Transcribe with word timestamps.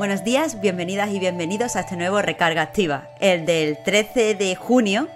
Buenos 0.00 0.24
días, 0.24 0.62
bienvenidas 0.62 1.10
y 1.10 1.18
bienvenidos 1.18 1.76
a 1.76 1.80
este 1.80 1.94
nuevo 1.94 2.22
Recarga 2.22 2.62
Activa, 2.62 3.08
el 3.18 3.44
del 3.44 3.76
13 3.82 4.34
de 4.34 4.56
junio, 4.56 5.08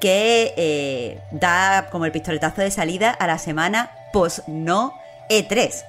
que 0.00 0.54
eh, 0.56 1.20
da 1.30 1.88
como 1.90 2.06
el 2.06 2.10
pistoletazo 2.10 2.62
de 2.62 2.70
salida 2.70 3.10
a 3.10 3.26
la 3.26 3.36
semana 3.36 3.90
post-no 4.14 4.94
E3. 5.28 5.84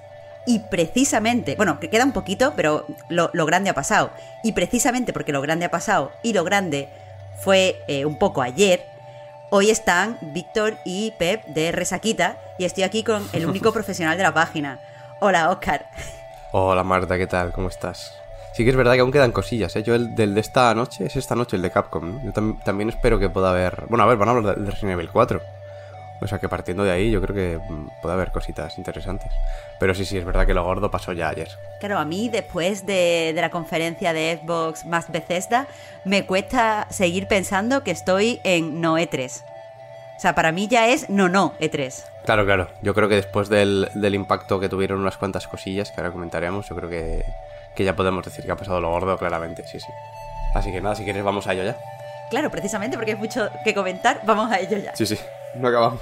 Y 0.46 0.60
precisamente, 0.60 1.56
bueno, 1.56 1.80
que 1.80 1.90
queda 1.90 2.04
un 2.04 2.12
poquito, 2.12 2.52
pero 2.58 2.86
lo, 3.08 3.30
lo 3.32 3.46
grande 3.46 3.70
ha 3.70 3.74
pasado. 3.74 4.12
Y 4.44 4.52
precisamente 4.52 5.14
porque 5.14 5.32
lo 5.32 5.40
grande 5.40 5.64
ha 5.64 5.72
pasado 5.72 6.12
y 6.22 6.34
lo 6.34 6.44
grande 6.44 6.90
fue 7.40 7.82
eh, 7.88 8.04
un 8.04 8.18
poco 8.18 8.42
ayer, 8.42 8.86
hoy 9.50 9.70
están 9.70 10.18
Víctor 10.20 10.76
y 10.84 11.12
Pep 11.12 11.46
de 11.46 11.72
Resaquita 11.72 12.38
y 12.58 12.66
estoy 12.66 12.84
aquí 12.84 13.06
con 13.06 13.26
el 13.32 13.46
único 13.46 13.72
profesional 13.74 14.18
de 14.18 14.24
la 14.24 14.34
página. 14.34 14.82
Hola, 15.22 15.50
Oscar. 15.52 15.90
Hola 16.52 16.84
Marta, 16.84 17.18
¿qué 17.18 17.28
tal? 17.28 17.54
¿Cómo 17.54 17.70
estás? 17.70 18.21
Sí 18.54 18.64
que 18.64 18.70
es 18.72 18.76
verdad 18.76 18.94
que 18.94 19.00
aún 19.00 19.12
quedan 19.12 19.32
cosillas, 19.32 19.76
¿eh? 19.78 19.84
Yo 19.84 19.96
el 19.96 20.14
del 20.16 20.36
de 20.36 20.42
esta 20.42 20.74
noche 20.76 21.06
es 21.06 21.16
esta 21.16 21.36
noche, 21.36 21.56
el 21.56 21.62
de 21.62 21.72
Capcom, 21.72 22.16
¿no? 22.16 22.24
Yo 22.24 22.32
tam- 22.34 22.62
también 22.64 22.90
espero 22.90 23.18
que 23.18 23.30
pueda 23.30 23.52
haber... 23.52 23.86
Bueno, 23.88 24.04
a 24.04 24.08
ver, 24.08 24.18
van 24.18 24.28
a 24.28 24.32
hablar 24.34 24.56
de 24.58 24.64
de 24.64 24.72
Resident 24.72 24.94
Evil 24.94 25.10
4. 25.12 25.42
O 26.24 26.28
sea 26.28 26.38
que 26.38 26.48
partiendo 26.50 26.84
de 26.84 26.92
ahí 26.92 27.10
yo 27.10 27.20
creo 27.22 27.34
que 27.34 27.58
mm, 27.58 27.88
puede 28.02 28.14
haber 28.14 28.32
cositas 28.32 28.78
interesantes. 28.78 29.32
Pero 29.80 29.96
sí, 29.96 30.06
sí, 30.06 30.18
es 30.18 30.26
verdad 30.26 30.46
que 30.46 30.54
lo 30.54 30.64
gordo 30.64 30.92
pasó 30.92 31.14
ya 31.14 31.30
ayer. 31.30 31.48
Claro, 31.80 31.98
a 31.98 32.06
mí 32.06 32.30
después 32.30 32.86
de, 32.86 33.32
de 33.34 33.42
la 33.42 33.50
conferencia 33.50 34.14
de 34.14 34.40
Xbox 34.44 34.86
más 34.86 35.10
Bethesda, 35.12 35.66
me 36.06 36.26
cuesta 36.26 36.86
seguir 36.92 37.28
pensando 37.28 37.84
que 37.84 37.90
estoy 37.92 38.40
en 38.44 38.82
no 38.82 38.98
E3. 39.00 39.44
O 40.18 40.20
sea, 40.22 40.36
para 40.36 40.52
mí 40.52 40.68
ya 40.68 40.90
es 40.90 41.10
no, 41.10 41.28
no 41.30 41.54
E3. 41.60 42.04
Claro, 42.26 42.46
claro. 42.46 42.68
Yo 42.84 42.94
creo 42.94 43.10
que 43.10 43.16
después 43.16 43.50
del, 43.50 43.90
del 43.96 44.14
impacto 44.14 44.60
que 44.60 44.70
tuvieron 44.70 45.00
unas 45.00 45.18
cuantas 45.18 45.48
cosillas 45.48 45.90
que 45.90 46.02
ahora 46.02 46.12
comentaremos, 46.14 46.70
yo 46.70 46.76
creo 46.76 46.90
que, 46.92 47.24
que 47.76 47.84
ya 47.84 47.96
podemos 47.96 48.24
decir 48.26 48.46
que 48.46 48.52
ha 48.52 48.56
pasado 48.56 48.82
lo 48.82 48.90
gordo 48.90 49.18
claramente, 49.18 49.68
sí, 49.68 49.80
sí. 49.80 49.88
Así 50.54 50.72
que 50.72 50.82
nada, 50.82 50.96
si 50.96 51.04
quieres 51.04 51.24
vamos 51.24 51.48
a 51.48 51.54
ello 51.54 51.64
ya. 51.64 51.78
Claro, 52.30 52.50
precisamente 52.50 52.98
porque 52.98 53.12
hay 53.12 53.18
mucho 53.18 53.50
que 53.64 53.74
comentar, 53.74 54.22
vamos 54.24 54.52
a 54.52 54.60
ello 54.60 54.78
ya. 54.78 54.96
Sí, 54.96 55.06
sí, 55.06 55.18
no 55.56 55.68
acabamos. 55.68 56.02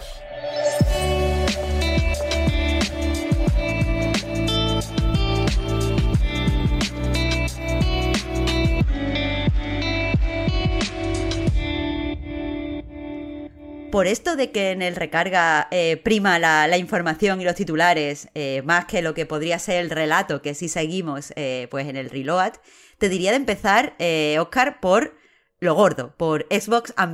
Por 14.00 14.08
esto 14.08 14.38
de 14.38 14.50
que 14.52 14.72
en 14.72 14.82
el 14.82 14.96
recarga 14.96 15.68
eh, 15.72 16.00
prima 16.02 16.40
la, 16.40 16.78
información 16.78 17.42
y 17.42 17.44
los 17.44 17.56
titulares, 17.56 18.30
eh, 18.34 18.62
más 18.64 18.86
que 18.86 19.02
lo 19.02 19.14
que 19.14 19.26
podría 19.26 19.60
ser 19.60 19.82
el 19.84 19.90
relato 19.90 20.42
que 20.42 20.56
sí 20.56 20.70
seguimos 20.70 21.34
eh, 21.36 21.68
pues 21.70 21.86
en 21.86 21.98
el 21.98 22.10
reload, 22.10 22.54
te 22.98 23.10
diría 23.10 23.32
de 23.32 23.36
empezar, 23.36 23.98
Oscar, 24.40 24.80
por 24.80 25.18
lo 25.60 25.76
gordo, 25.76 26.16
por 26.16 26.48
Xbox 26.50 26.94
and 26.96 27.14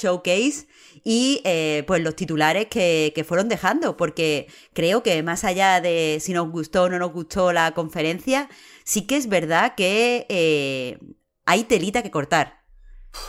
Showcase 0.00 0.66
y 1.04 1.44
pues 1.86 2.02
los 2.02 2.16
titulares 2.16 2.66
que, 2.66 3.12
que 3.14 3.22
fueron 3.22 3.48
dejando, 3.48 3.96
porque 3.96 4.48
creo 4.72 5.04
que 5.04 5.22
más 5.22 5.44
allá 5.44 5.80
de 5.80 6.18
si 6.20 6.32
nos 6.32 6.50
gustó 6.50 6.82
o 6.82 6.88
no 6.88 6.98
nos 6.98 7.12
gustó 7.12 7.52
la 7.52 7.70
conferencia, 7.70 8.48
sí 8.82 9.06
que 9.06 9.16
es 9.16 9.28
verdad 9.28 9.76
que 9.76 10.98
hay 11.44 11.62
telita 11.62 12.02
que 12.02 12.10
cortar. 12.10 12.55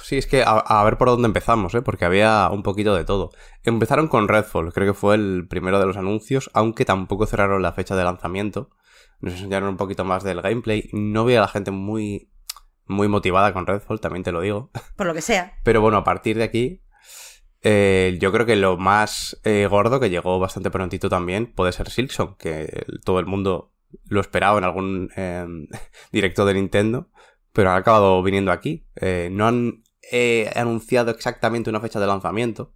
Sí, 0.04 0.18
es 0.18 0.28
que 0.28 0.44
a, 0.44 0.58
a 0.58 0.84
ver 0.84 0.98
por 0.98 1.10
dónde 1.10 1.28
empezamos, 1.28 1.74
¿eh? 1.76 1.82
porque 1.82 2.06
había 2.06 2.50
un 2.52 2.64
poquito 2.64 2.96
de 2.96 3.06
todo. 3.06 3.32
Empezaron 3.64 4.08
con 4.08 4.28
Redfall, 4.28 4.74
creo 4.74 4.88
que 4.88 4.98
fue 4.98 5.16
el 5.16 5.48
primero 5.50 5.80
de 5.80 5.86
los 5.86 5.98
anuncios, 5.98 6.50
aunque 6.54 6.86
tampoco 6.86 7.26
cerraron 7.26 7.62
la 7.62 7.74
fecha 7.74 7.96
de 7.96 8.04
lanzamiento. 8.04 8.70
Nos 9.20 9.34
enseñaron 9.34 9.70
un 9.70 9.78
poquito 9.78 10.06
más 10.06 10.24
del 10.24 10.42
gameplay. 10.42 10.90
No 10.94 11.26
vi 11.26 11.36
a 11.36 11.42
la 11.42 11.48
gente 11.48 11.72
muy, 11.72 12.30
muy 12.86 13.08
motivada 13.08 13.54
con 13.54 13.66
Redfall, 13.66 14.00
también 14.00 14.24
te 14.24 14.32
lo 14.32 14.42
digo. 14.42 14.72
Por 14.96 15.08
lo 15.08 15.14
que 15.14 15.22
sea. 15.22 15.54
Pero 15.64 15.82
bueno, 15.82 15.98
a 15.98 16.04
partir 16.04 16.38
de 16.38 16.44
aquí, 16.44 16.84
eh, 17.62 18.18
yo 18.22 18.32
creo 18.32 18.46
que 18.46 18.56
lo 18.56 18.78
más 18.78 19.40
eh, 19.44 19.68
gordo 19.70 20.00
que 20.00 20.10
llegó 20.10 20.40
bastante 20.40 20.72
prontito 20.72 21.10
también 21.10 21.52
puede 21.54 21.72
ser 21.72 21.90
Silksong, 21.90 22.38
que 22.38 22.86
todo 23.04 23.20
el 23.20 23.26
mundo 23.26 23.74
lo 24.06 24.22
esperaba 24.22 24.58
en 24.58 24.64
algún 24.64 25.10
eh, 25.16 25.46
directo 26.12 26.46
de 26.46 26.54
Nintendo, 26.54 27.10
pero 27.58 27.72
ha 27.72 27.76
acabado 27.76 28.22
viniendo 28.22 28.52
aquí. 28.52 28.86
Eh, 28.98 29.30
no 29.32 29.48
han 29.48 29.84
anunciado 30.54 31.10
exactamente 31.10 31.72
una 31.72 31.82
fecha 31.82 32.00
de 32.00 32.06
lanzamiento, 32.06 32.76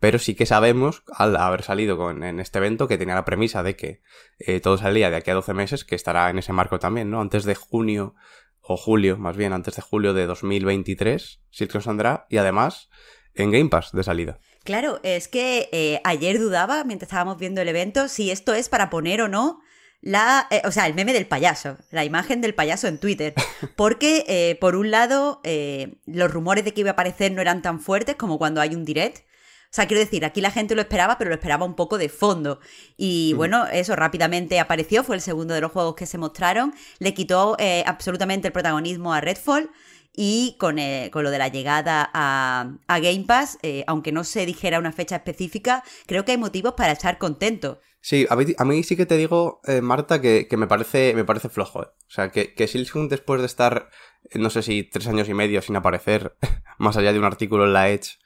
pero 0.00 0.18
sí 0.18 0.34
que 0.34 0.46
sabemos, 0.46 1.02
al 1.12 1.36
haber 1.36 1.62
salido 1.62 1.98
con, 1.98 2.24
en 2.24 2.40
este 2.40 2.56
evento, 2.56 2.88
que 2.88 2.96
tenía 2.96 3.16
la 3.16 3.26
premisa 3.26 3.62
de 3.62 3.76
que 3.76 4.00
eh, 4.38 4.60
todo 4.60 4.78
salía 4.78 5.10
de 5.10 5.16
aquí 5.16 5.30
a 5.30 5.34
12 5.34 5.52
meses, 5.52 5.84
que 5.84 5.94
estará 5.94 6.30
en 6.30 6.38
ese 6.38 6.54
marco 6.54 6.78
también, 6.78 7.10
¿no? 7.10 7.20
Antes 7.20 7.44
de 7.44 7.54
junio, 7.54 8.14
o 8.62 8.78
julio, 8.78 9.18
más 9.18 9.36
bien, 9.36 9.52
antes 9.52 9.76
de 9.76 9.82
julio 9.82 10.14
de 10.14 10.24
2023, 10.24 11.42
Silksong 11.50 11.82
saldrá, 11.82 12.26
y 12.30 12.38
además 12.38 12.88
en 13.34 13.50
Game 13.50 13.68
Pass 13.68 13.92
de 13.92 14.04
salida. 14.04 14.38
Claro, 14.64 15.00
es 15.02 15.28
que 15.28 15.68
eh, 15.70 16.00
ayer 16.02 16.38
dudaba, 16.38 16.82
mientras 16.84 17.08
estábamos 17.08 17.36
viendo 17.36 17.60
el 17.60 17.68
evento, 17.68 18.08
si 18.08 18.30
esto 18.30 18.54
es 18.54 18.70
para 18.70 18.88
poner 18.88 19.20
o 19.20 19.28
no 19.28 19.60
la, 20.04 20.46
eh, 20.50 20.60
o 20.66 20.70
sea, 20.70 20.86
el 20.86 20.92
meme 20.92 21.14
del 21.14 21.26
payaso, 21.26 21.78
la 21.90 22.04
imagen 22.04 22.42
del 22.42 22.54
payaso 22.54 22.88
en 22.88 22.98
Twitter. 22.98 23.32
Porque, 23.74 24.26
eh, 24.28 24.58
por 24.60 24.76
un 24.76 24.90
lado, 24.90 25.40
eh, 25.44 25.94
los 26.04 26.30
rumores 26.30 26.62
de 26.62 26.74
que 26.74 26.82
iba 26.82 26.90
a 26.90 26.92
aparecer 26.92 27.32
no 27.32 27.40
eran 27.40 27.62
tan 27.62 27.80
fuertes 27.80 28.14
como 28.14 28.36
cuando 28.36 28.60
hay 28.60 28.74
un 28.74 28.84
direct. 28.84 29.20
O 29.20 29.74
sea, 29.74 29.86
quiero 29.86 30.00
decir, 30.00 30.26
aquí 30.26 30.42
la 30.42 30.50
gente 30.50 30.74
lo 30.74 30.82
esperaba, 30.82 31.16
pero 31.16 31.30
lo 31.30 31.34
esperaba 31.34 31.64
un 31.64 31.74
poco 31.74 31.96
de 31.96 32.10
fondo. 32.10 32.60
Y 32.98 33.32
bueno, 33.32 33.66
eso 33.66 33.96
rápidamente 33.96 34.60
apareció, 34.60 35.04
fue 35.04 35.16
el 35.16 35.22
segundo 35.22 35.54
de 35.54 35.62
los 35.62 35.72
juegos 35.72 35.94
que 35.94 36.04
se 36.04 36.18
mostraron. 36.18 36.74
Le 36.98 37.14
quitó 37.14 37.56
absolutamente 37.86 38.48
el 38.48 38.52
protagonismo 38.52 39.14
a 39.14 39.20
Redfall. 39.20 39.70
Y 40.16 40.56
con, 40.60 40.78
eh, 40.78 41.10
con 41.12 41.24
lo 41.24 41.30
de 41.30 41.38
la 41.38 41.48
llegada 41.48 42.08
a, 42.14 42.76
a 42.86 42.98
Game 43.00 43.24
Pass, 43.26 43.58
eh, 43.62 43.82
aunque 43.88 44.12
no 44.12 44.22
se 44.22 44.46
dijera 44.46 44.78
una 44.78 44.92
fecha 44.92 45.16
específica, 45.16 45.82
creo 46.06 46.24
que 46.24 46.32
hay 46.32 46.38
motivos 46.38 46.74
para 46.74 46.92
estar 46.92 47.18
contentos. 47.18 47.78
Sí, 48.00 48.26
a 48.30 48.36
mí, 48.36 48.44
a 48.56 48.64
mí 48.64 48.82
sí 48.84 48.96
que 48.96 49.06
te 49.06 49.16
digo, 49.16 49.60
eh, 49.64 49.80
Marta, 49.80 50.20
que, 50.20 50.46
que 50.48 50.56
me 50.56 50.68
parece 50.68 51.14
me 51.14 51.24
parece 51.24 51.48
flojo. 51.48 51.82
eh. 51.82 51.86
O 51.86 52.10
sea, 52.10 52.30
que, 52.30 52.54
que 52.54 52.68
después 53.08 53.40
de 53.40 53.46
estar, 53.46 53.90
no 54.34 54.50
sé 54.50 54.62
si 54.62 54.84
tres 54.84 55.08
años 55.08 55.28
y 55.28 55.34
medio 55.34 55.60
sin 55.62 55.74
aparecer, 55.74 56.36
más 56.78 56.96
allá 56.96 57.12
de 57.12 57.18
un 57.18 57.24
artículo 57.24 57.64
en 57.64 57.72
la 57.72 57.88
Edge, 57.90 58.18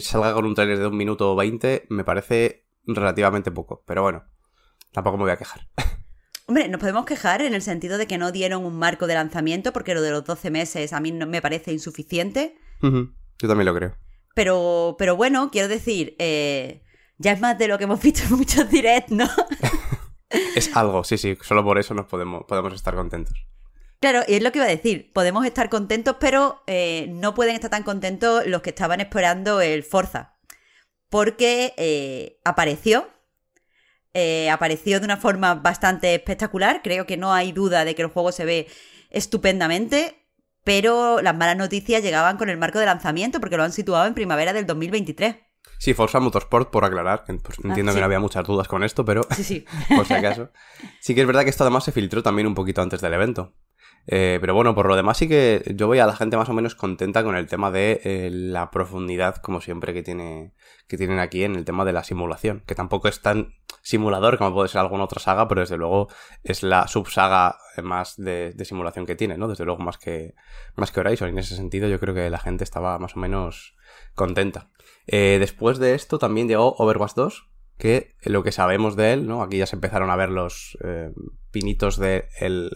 salga 0.00 0.32
con 0.32 0.46
un 0.46 0.54
trailer 0.54 0.78
de 0.78 0.86
un 0.86 0.96
minuto 0.96 1.30
o 1.30 1.36
veinte, 1.36 1.86
me 1.90 2.02
parece 2.02 2.66
relativamente 2.86 3.52
poco. 3.52 3.84
Pero 3.86 4.02
bueno, 4.02 4.24
tampoco 4.92 5.16
me 5.18 5.24
voy 5.24 5.32
a 5.32 5.36
quejar. 5.36 5.68
Hombre, 6.48 6.66
nos 6.70 6.80
podemos 6.80 7.04
quejar 7.04 7.42
en 7.42 7.52
el 7.52 7.60
sentido 7.60 7.98
de 7.98 8.06
que 8.06 8.16
no 8.16 8.32
dieron 8.32 8.64
un 8.64 8.78
marco 8.78 9.06
de 9.06 9.12
lanzamiento, 9.12 9.74
porque 9.74 9.92
lo 9.92 10.00
de 10.00 10.10
los 10.10 10.24
12 10.24 10.50
meses 10.50 10.94
a 10.94 11.00
mí 11.00 11.12
no 11.12 11.26
me 11.26 11.42
parece 11.42 11.72
insuficiente. 11.72 12.56
Yo 12.80 13.48
también 13.48 13.66
lo 13.66 13.74
creo. 13.74 13.94
Pero, 14.34 14.96
pero 14.98 15.14
bueno, 15.14 15.50
quiero 15.50 15.68
decir, 15.68 16.16
eh, 16.18 16.82
ya 17.18 17.32
es 17.32 17.40
más 17.40 17.58
de 17.58 17.68
lo 17.68 17.76
que 17.76 17.84
hemos 17.84 18.00
visto 18.02 18.22
en 18.24 18.38
muchos 18.38 18.68
directs, 18.70 19.12
¿no? 19.12 19.28
Es 20.54 20.76
algo, 20.76 21.04
sí, 21.04 21.16
sí, 21.16 21.38
solo 21.40 21.64
por 21.64 21.78
eso 21.78 21.94
nos 21.94 22.04
podemos, 22.04 22.44
podemos 22.46 22.74
estar 22.74 22.94
contentos. 22.94 23.34
Claro, 24.00 24.20
y 24.28 24.34
es 24.34 24.42
lo 24.42 24.52
que 24.52 24.58
iba 24.58 24.66
a 24.66 24.70
decir. 24.70 25.10
Podemos 25.14 25.44
estar 25.46 25.70
contentos, 25.70 26.16
pero 26.20 26.62
eh, 26.66 27.06
no 27.10 27.34
pueden 27.34 27.54
estar 27.54 27.70
tan 27.70 27.82
contentos 27.82 28.46
los 28.46 28.60
que 28.60 28.70
estaban 28.70 29.00
esperando 29.00 29.62
el 29.62 29.82
Forza. 29.82 30.38
Porque 31.08 31.72
eh, 31.78 32.40
apareció. 32.44 33.08
Eh, 34.14 34.50
apareció 34.50 34.98
de 35.00 35.04
una 35.04 35.16
forma 35.16 35.54
bastante 35.54 36.14
espectacular. 36.14 36.80
Creo 36.82 37.06
que 37.06 37.16
no 37.16 37.32
hay 37.32 37.52
duda 37.52 37.84
de 37.84 37.94
que 37.94 38.02
el 38.02 38.08
juego 38.08 38.32
se 38.32 38.44
ve 38.44 38.66
estupendamente. 39.10 40.24
Pero 40.64 41.22
las 41.22 41.34
malas 41.34 41.56
noticias 41.56 42.02
llegaban 42.02 42.36
con 42.36 42.50
el 42.50 42.58
marco 42.58 42.78
de 42.78 42.84
lanzamiento 42.86 43.40
porque 43.40 43.56
lo 43.56 43.62
han 43.62 43.72
situado 43.72 44.06
en 44.06 44.14
primavera 44.14 44.52
del 44.52 44.66
2023. 44.66 45.36
Sí, 45.78 45.94
Forza 45.94 46.20
Motorsport, 46.20 46.70
por 46.70 46.84
aclarar, 46.84 47.24
que, 47.24 47.34
pues, 47.34 47.58
entiendo 47.64 47.92
sí. 47.92 47.96
que 47.96 48.00
no 48.00 48.06
había 48.06 48.20
muchas 48.20 48.44
dudas 48.44 48.68
con 48.68 48.82
esto, 48.82 49.04
pero 49.04 49.22
Sí, 49.34 49.44
sí. 49.44 49.64
por 49.96 50.04
si 50.04 50.14
acaso. 50.14 50.50
Sí 51.00 51.14
que 51.14 51.22
es 51.22 51.26
verdad 51.26 51.44
que 51.44 51.50
esto 51.50 51.64
además 51.64 51.84
se 51.84 51.92
filtró 51.92 52.22
también 52.22 52.46
un 52.48 52.54
poquito 52.54 52.82
antes 52.82 53.00
del 53.00 53.14
evento. 53.14 53.54
Eh, 54.10 54.38
pero 54.40 54.54
bueno, 54.54 54.74
por 54.74 54.86
lo 54.88 54.96
demás 54.96 55.18
sí 55.18 55.28
que 55.28 55.62
yo 55.76 55.86
voy 55.86 55.98
a 55.98 56.06
la 56.06 56.16
gente 56.16 56.38
más 56.38 56.48
o 56.48 56.54
menos 56.54 56.74
contenta 56.74 57.22
con 57.22 57.36
el 57.36 57.46
tema 57.46 57.70
de 57.70 58.00
eh, 58.04 58.30
la 58.32 58.70
profundidad, 58.70 59.36
como 59.36 59.60
siempre, 59.60 59.92
que, 59.92 60.02
tiene, 60.02 60.54
que 60.86 60.96
tienen 60.96 61.18
aquí 61.18 61.44
en 61.44 61.54
el 61.54 61.66
tema 61.66 61.84
de 61.84 61.92
la 61.92 62.02
simulación. 62.02 62.62
Que 62.66 62.74
tampoco 62.74 63.08
es 63.08 63.20
tan 63.20 63.54
simulador 63.82 64.38
como 64.38 64.54
puede 64.54 64.68
ser 64.68 64.80
alguna 64.80 65.04
otra 65.04 65.20
saga, 65.20 65.46
pero 65.46 65.60
desde 65.60 65.76
luego 65.76 66.08
es 66.42 66.62
la 66.62 66.88
subsaga 66.88 67.58
más 67.82 68.16
de, 68.16 68.54
simulación 68.64 69.04
que 69.04 69.14
tiene, 69.14 69.36
¿no? 69.36 69.46
Desde 69.46 69.66
luego 69.66 69.82
más 69.82 69.98
que, 69.98 70.34
más 70.74 70.90
que 70.90 71.00
Horizon. 71.00 71.28
Y 71.28 71.32
en 71.32 71.38
ese 71.38 71.54
sentido 71.54 71.86
yo 71.86 72.00
creo 72.00 72.14
que 72.14 72.30
la 72.30 72.38
gente 72.38 72.64
estaba 72.64 72.98
más 72.98 73.14
o 73.14 73.20
menos 73.20 73.76
contenta. 74.14 74.70
Eh, 75.06 75.36
después 75.38 75.78
de 75.78 75.94
esto 75.94 76.18
también 76.18 76.48
llegó 76.48 76.74
Overwatch 76.78 77.12
2, 77.14 77.50
que 77.76 78.16
lo 78.22 78.42
que 78.42 78.52
sabemos 78.52 78.96
de 78.96 79.12
él, 79.12 79.26
¿no? 79.26 79.42
Aquí 79.42 79.58
ya 79.58 79.66
se 79.66 79.76
empezaron 79.76 80.10
a 80.10 80.16
ver 80.16 80.30
los 80.30 80.78
pinitos 81.50 81.98
de 81.98 82.28
el, 82.40 82.70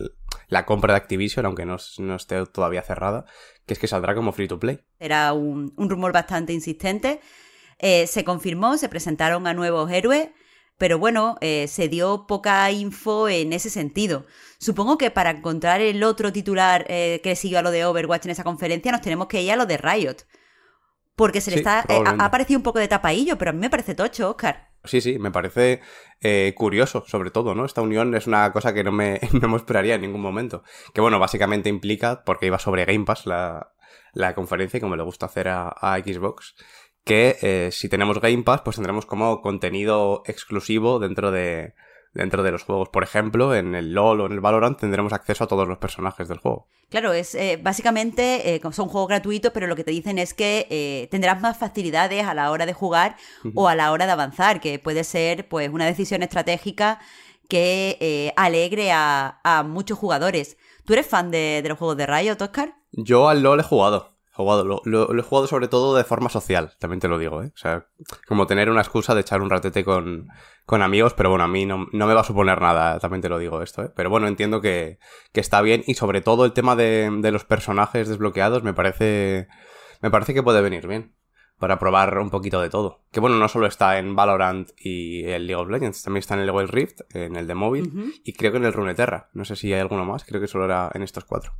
la 0.48 0.66
compra 0.66 0.92
de 0.94 0.98
Activision, 0.98 1.46
aunque 1.46 1.64
no, 1.64 1.76
esté 1.76 2.44
todavía 2.46 2.82
cerrada, 2.82 3.24
que 3.66 3.74
es 3.74 3.78
que 3.78 3.86
saldrá 3.86 4.14
como 4.14 4.32
free 4.32 4.48
to 4.48 4.58
play. 4.58 4.80
Era 4.98 5.32
un, 5.32 5.72
rumor 5.76 6.12
bastante 6.12 6.52
insistente. 6.52 7.20
Eh, 7.78 8.06
se 8.06 8.24
confirmó, 8.24 8.76
se 8.76 8.88
presentaron 8.88 9.46
a 9.46 9.54
nuevos 9.54 9.90
héroes, 9.90 10.28
pero 10.78 10.98
bueno, 10.98 11.36
eh, 11.40 11.68
se 11.68 11.88
dio 11.88 12.26
poca 12.26 12.70
info 12.70 13.28
en 13.28 13.52
ese 13.52 13.70
sentido. 13.70 14.26
Supongo 14.58 14.98
que 14.98 15.10
para 15.10 15.30
encontrar 15.30 15.80
el 15.80 16.02
otro 16.04 16.32
titular 16.32 16.84
eh, 16.88 17.20
que 17.22 17.36
siguió 17.36 17.58
a 17.58 17.62
lo 17.62 17.70
de 17.70 17.84
Overwatch 17.84 18.26
en 18.26 18.32
esa 18.32 18.44
conferencia 18.44 18.92
nos 18.92 19.00
tenemos 19.00 19.26
que 19.26 19.42
ir 19.42 19.52
a 19.52 19.56
lo 19.56 19.66
de 19.66 19.76
Riot. 19.76 20.16
Porque 21.16 21.40
se 21.40 21.50
le 21.50 21.58
está. 21.58 21.84
ha, 21.88 22.24
aparecido 22.24 22.58
un 22.58 22.62
poco 22.62 22.78
de 22.78 22.88
tapaillo, 22.88 23.36
pero 23.38 23.50
a 23.50 23.52
mí 23.52 23.60
me 23.60 23.70
parece 23.70 23.94
tocho, 23.94 24.30
Oscar. 24.30 24.71
Sí, 24.84 25.00
sí, 25.00 25.18
me 25.18 25.30
parece 25.30 25.80
eh, 26.20 26.54
curioso, 26.56 27.04
sobre 27.06 27.30
todo, 27.30 27.54
¿no? 27.54 27.64
Esta 27.64 27.82
unión 27.82 28.14
es 28.14 28.26
una 28.26 28.52
cosa 28.52 28.74
que 28.74 28.82
no 28.82 28.92
me, 28.92 29.20
no 29.40 29.48
me 29.48 29.56
esperaría 29.56 29.94
en 29.94 30.02
ningún 30.02 30.20
momento. 30.20 30.64
Que 30.92 31.00
bueno, 31.00 31.18
básicamente 31.18 31.68
implica, 31.68 32.24
porque 32.24 32.46
iba 32.46 32.58
sobre 32.58 32.84
Game 32.84 33.04
Pass 33.04 33.26
la, 33.26 33.72
la 34.12 34.34
conferencia, 34.34 34.80
como 34.80 34.96
le 34.96 35.02
gusta 35.02 35.26
hacer 35.26 35.48
a, 35.48 35.96
Xbox, 36.04 36.54
que 37.04 37.36
eh, 37.42 37.70
si 37.72 37.88
tenemos 37.88 38.20
Game 38.20 38.42
Pass, 38.42 38.62
pues 38.62 38.76
tendremos 38.76 39.06
como 39.06 39.40
contenido 39.40 40.22
exclusivo 40.26 40.98
dentro 40.98 41.30
de, 41.30 41.74
dentro 42.14 42.42
de 42.42 42.50
los 42.50 42.64
juegos. 42.64 42.88
Por 42.88 43.02
ejemplo, 43.02 43.54
en 43.54 43.74
el 43.74 43.92
LOL 43.92 44.20
o 44.20 44.26
en 44.26 44.32
el 44.32 44.40
Valorant 44.40 44.78
tendremos 44.78 45.12
acceso 45.12 45.44
a 45.44 45.46
todos 45.46 45.66
los 45.66 45.78
personajes 45.78 46.28
del 46.28 46.38
juego. 46.38 46.68
Claro, 46.90 47.12
es 47.12 47.34
eh, 47.34 47.58
básicamente 47.62 48.54
eh, 48.54 48.60
son 48.72 48.88
juegos 48.88 49.08
gratuitos, 49.08 49.52
pero 49.52 49.66
lo 49.66 49.76
que 49.76 49.84
te 49.84 49.90
dicen 49.90 50.18
es 50.18 50.34
que 50.34 50.66
eh, 50.70 51.08
tendrás 51.10 51.40
más 51.40 51.56
facilidades 51.56 52.24
a 52.26 52.34
la 52.34 52.50
hora 52.50 52.66
de 52.66 52.74
jugar 52.74 53.16
o 53.54 53.68
a 53.68 53.74
la 53.74 53.92
hora 53.92 54.06
de 54.06 54.12
avanzar, 54.12 54.60
que 54.60 54.78
puede 54.78 55.04
ser 55.04 55.48
pues 55.48 55.70
una 55.70 55.86
decisión 55.86 56.22
estratégica 56.22 57.00
que 57.48 58.32
alegre 58.36 58.92
a, 58.92 59.64
muchos 59.66 59.98
jugadores. 59.98 60.56
¿Tú 60.84 60.94
eres 60.94 61.06
fan 61.06 61.30
de, 61.30 61.60
de 61.62 61.68
los 61.68 61.78
juegos 61.78 61.96
de 61.96 62.06
Riot, 62.06 62.40
Oscar? 62.40 62.74
Yo 62.92 63.28
al 63.28 63.42
LOL 63.42 63.60
he 63.60 63.62
jugado 63.62 64.11
jugado, 64.32 64.64
lo, 64.64 64.80
lo, 64.84 65.18
he 65.18 65.22
jugado 65.22 65.46
sobre 65.46 65.68
todo 65.68 65.94
de 65.94 66.04
forma 66.04 66.30
social, 66.30 66.74
también 66.78 67.00
te 67.00 67.08
lo 67.08 67.18
digo, 67.18 67.42
¿eh? 67.42 67.52
O 67.54 67.58
sea, 67.58 67.86
como 68.26 68.46
tener 68.46 68.70
una 68.70 68.80
excusa 68.80 69.14
de 69.14 69.20
echar 69.20 69.42
un 69.42 69.50
ratete 69.50 69.84
con, 69.84 70.28
con 70.64 70.80
amigos, 70.80 71.12
pero 71.14 71.28
bueno, 71.28 71.44
a 71.44 71.48
mí 71.48 71.66
no, 71.66 71.86
no, 71.92 72.06
me 72.06 72.14
va 72.14 72.22
a 72.22 72.24
suponer 72.24 72.60
nada, 72.60 72.98
también 72.98 73.20
te 73.20 73.28
lo 73.28 73.38
digo 73.38 73.62
esto, 73.62 73.82
¿eh? 73.84 73.90
Pero 73.94 74.08
bueno, 74.08 74.26
entiendo 74.26 74.60
que, 74.62 74.98
que 75.32 75.40
está 75.40 75.60
bien 75.60 75.84
y 75.86 75.94
sobre 75.94 76.22
todo 76.22 76.46
el 76.46 76.52
tema 76.52 76.76
de, 76.76 77.10
de 77.20 77.30
los 77.30 77.44
personajes 77.44 78.08
desbloqueados 78.08 78.62
me 78.62 78.72
parece, 78.72 79.48
me 80.00 80.10
parece 80.10 80.32
que 80.32 80.42
puede 80.42 80.62
venir 80.62 80.86
bien 80.86 81.14
para 81.58 81.78
probar 81.78 82.18
un 82.18 82.30
poquito 82.30 82.60
de 82.60 82.70
todo. 82.70 83.04
Que 83.12 83.20
bueno, 83.20 83.36
no 83.36 83.46
solo 83.48 83.66
está 83.66 83.98
en 83.98 84.16
Valorant 84.16 84.70
y 84.78 85.24
el 85.26 85.46
League 85.46 85.62
of 85.62 85.68
Legends, 85.68 86.02
también 86.02 86.20
está 86.20 86.34
en 86.34 86.40
el 86.40 86.50
Wild 86.50 86.70
Rift, 86.70 87.02
en 87.14 87.36
el 87.36 87.46
de 87.46 87.54
móvil, 87.54 88.14
y 88.24 88.32
creo 88.32 88.50
que 88.50 88.58
en 88.58 88.64
el 88.64 88.72
Runeterra. 88.72 89.28
No 89.32 89.44
sé 89.44 89.54
si 89.54 89.72
hay 89.72 89.80
alguno 89.80 90.04
más, 90.04 90.24
creo 90.24 90.40
que 90.40 90.48
solo 90.48 90.64
era 90.64 90.90
en 90.92 91.02
estos 91.02 91.24
cuatro 91.24 91.52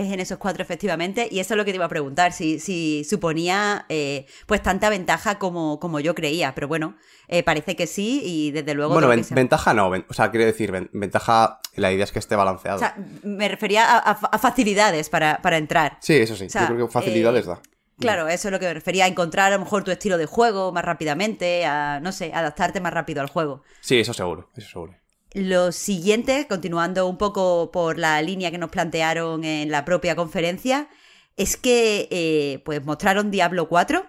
es 0.00 0.12
en 0.12 0.20
esos 0.20 0.38
cuatro 0.38 0.62
efectivamente, 0.62 1.28
y 1.30 1.40
eso 1.40 1.54
es 1.54 1.58
lo 1.58 1.64
que 1.64 1.72
te 1.72 1.76
iba 1.76 1.84
a 1.84 1.88
preguntar, 1.88 2.32
si, 2.32 2.58
si 2.58 3.04
suponía 3.04 3.86
eh, 3.88 4.26
pues 4.46 4.62
tanta 4.62 4.90
ventaja 4.90 5.38
como, 5.38 5.80
como 5.80 6.00
yo 6.00 6.14
creía, 6.14 6.54
pero 6.54 6.68
bueno, 6.68 6.96
eh, 7.28 7.42
parece 7.42 7.76
que 7.76 7.86
sí 7.86 8.20
y 8.24 8.50
desde 8.50 8.74
luego... 8.74 8.94
Bueno, 8.94 9.08
ventaja 9.08 9.74
no, 9.74 9.88
o 9.88 10.14
sea, 10.14 10.30
quiero 10.30 10.46
decir, 10.46 10.90
ventaja, 10.92 11.60
la 11.74 11.92
idea 11.92 12.04
es 12.04 12.12
que 12.12 12.18
esté 12.18 12.36
balanceado. 12.36 12.76
O 12.76 12.80
sea, 12.80 12.96
me 13.22 13.48
refería 13.48 13.98
a, 13.98 14.38
facilidades 14.38 15.08
para, 15.08 15.56
entrar. 15.56 15.98
Sí, 16.00 16.14
eso 16.14 16.36
sí, 16.36 16.48
yo 16.48 16.66
creo 16.66 16.86
que 16.86 16.92
facilidades 16.92 17.46
eh, 17.46 17.48
da. 17.48 17.60
Claro, 17.98 18.28
eso 18.28 18.48
es 18.48 18.52
lo 18.52 18.60
que 18.60 18.66
me 18.66 18.74
refería, 18.74 19.06
a 19.06 19.08
encontrar 19.08 19.52
a 19.52 19.56
lo 19.56 19.64
mejor 19.64 19.82
tu 19.82 19.90
estilo 19.90 20.18
de 20.18 20.26
juego 20.26 20.70
más 20.72 20.84
rápidamente, 20.84 21.64
a, 21.64 21.98
no 22.00 22.12
sé, 22.12 22.30
adaptarte 22.34 22.80
más 22.80 22.92
rápido 22.92 23.22
al 23.22 23.28
juego. 23.28 23.62
Sí, 23.80 23.98
eso 23.98 24.12
seguro, 24.12 24.50
eso 24.54 24.68
seguro. 24.68 24.94
Lo 25.36 25.70
siguiente, 25.70 26.46
continuando 26.48 27.06
un 27.06 27.18
poco 27.18 27.70
por 27.70 27.98
la 27.98 28.22
línea 28.22 28.50
que 28.50 28.56
nos 28.56 28.70
plantearon 28.70 29.44
en 29.44 29.70
la 29.70 29.84
propia 29.84 30.16
conferencia, 30.16 30.88
es 31.36 31.58
que 31.58 32.08
eh, 32.10 32.62
pues 32.64 32.82
mostraron 32.82 33.30
Diablo 33.30 33.68
4, 33.68 34.06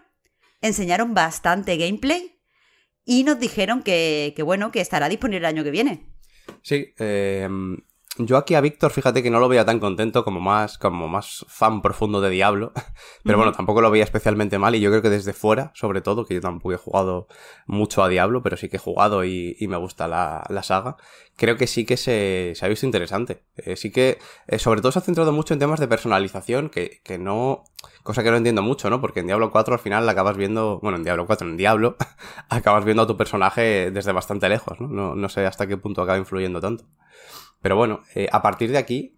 enseñaron 0.62 1.14
bastante 1.14 1.76
gameplay 1.76 2.40
y 3.04 3.26
nos 3.26 3.42
dijeron 3.42 3.84
que, 3.84 4.32
que 4.38 4.42
bueno, 4.42 4.72
que 4.72 4.80
estará 4.80 5.10
disponible 5.10 5.40
el 5.40 5.46
año 5.54 5.66
que 5.66 5.72
viene. 5.72 6.06
Sí, 6.62 6.94
eh, 6.98 7.50
yo 8.20 8.38
aquí 8.38 8.56
a 8.56 8.62
Víctor, 8.62 8.92
fíjate 8.92 9.22
que 9.22 9.30
no 9.30 9.40
lo 9.40 9.48
veía 9.48 9.66
tan 9.66 9.80
contento 9.80 10.24
como 10.24 10.40
más, 10.40 10.78
como 10.78 11.08
más 11.08 11.46
fan 11.48 11.82
profundo 11.82 12.22
de 12.22 12.30
Diablo. 12.30 12.74
Pero 13.24 13.38
bueno, 13.38 13.52
tampoco 13.52 13.82
lo 13.82 13.92
veía 13.92 14.04
especialmente 14.04 14.58
mal 14.58 14.76
y 14.76 14.80
yo 14.80 14.90
creo 14.90 15.02
que 15.02 15.10
desde 15.10 15.34
fuera, 15.34 15.72
sobre 15.76 16.02
todo, 16.02 16.26
que 16.26 16.34
yo 16.34 16.42
tampoco 16.42 16.74
he 16.74 16.78
jugado 16.78 17.28
mucho 17.66 18.04
a 18.04 18.10
Diablo, 18.10 18.42
pero 18.42 18.58
sí 18.58 18.70
que 18.70 18.78
he 18.78 18.80
jugado 18.80 19.26
y, 19.26 19.56
me 19.68 19.78
gusta 19.78 20.08
la, 20.08 20.64
saga. 20.64 20.98
Creo 21.36 21.58
que 21.58 21.68
sí 21.68 21.86
que 21.86 21.98
se, 21.98 22.54
ha 22.62 22.68
visto 22.68 22.86
interesante. 22.86 23.44
Eh, 23.58 23.76
sí 23.76 23.92
que, 23.92 24.18
eh, 24.48 24.60
sobre 24.60 24.82
todo 24.82 24.92
se 24.92 25.00
ha 25.00 25.02
centrado 25.02 25.32
mucho 25.32 25.54
en 25.54 25.60
temas 25.60 25.80
de 25.80 25.88
personalización, 25.88 26.70
que, 26.70 27.02
que 27.04 27.18
no, 27.18 27.64
cosa 28.04 28.24
que 28.24 28.32
no 28.32 28.38
entiendo 28.38 28.62
mucho, 28.62 28.90
¿no? 28.90 29.02
Porque 29.02 29.20
en 29.20 29.28
Diablo 29.28 29.52
4 29.52 29.74
al 29.74 29.80
final 29.80 30.08
acabas 30.10 30.38
viendo, 30.38 30.80
bueno, 30.82 30.98
en 30.98 31.04
Diablo 31.04 31.26
4, 31.28 31.48
en 31.48 31.58
Diablo, 31.58 31.98
acabas 32.50 32.86
viendo 32.86 33.04
a 33.04 33.08
tu 33.08 33.18
personaje 33.18 33.92
desde 33.92 34.12
bastante 34.14 34.50
lejos, 34.50 34.80
¿no? 34.80 34.88
No, 34.88 35.16
no 35.16 35.30
sé 35.30 35.46
hasta 35.46 35.68
qué 35.68 35.78
punto 35.78 36.02
acaba 36.02 36.18
influyendo 36.18 36.62
tanto. 36.62 36.86
Pero 37.62 37.76
bueno, 37.76 38.04
eh, 38.16 38.28
a 38.32 38.42
partir 38.42 38.72
de 38.72 38.78
aquí, 38.78 39.18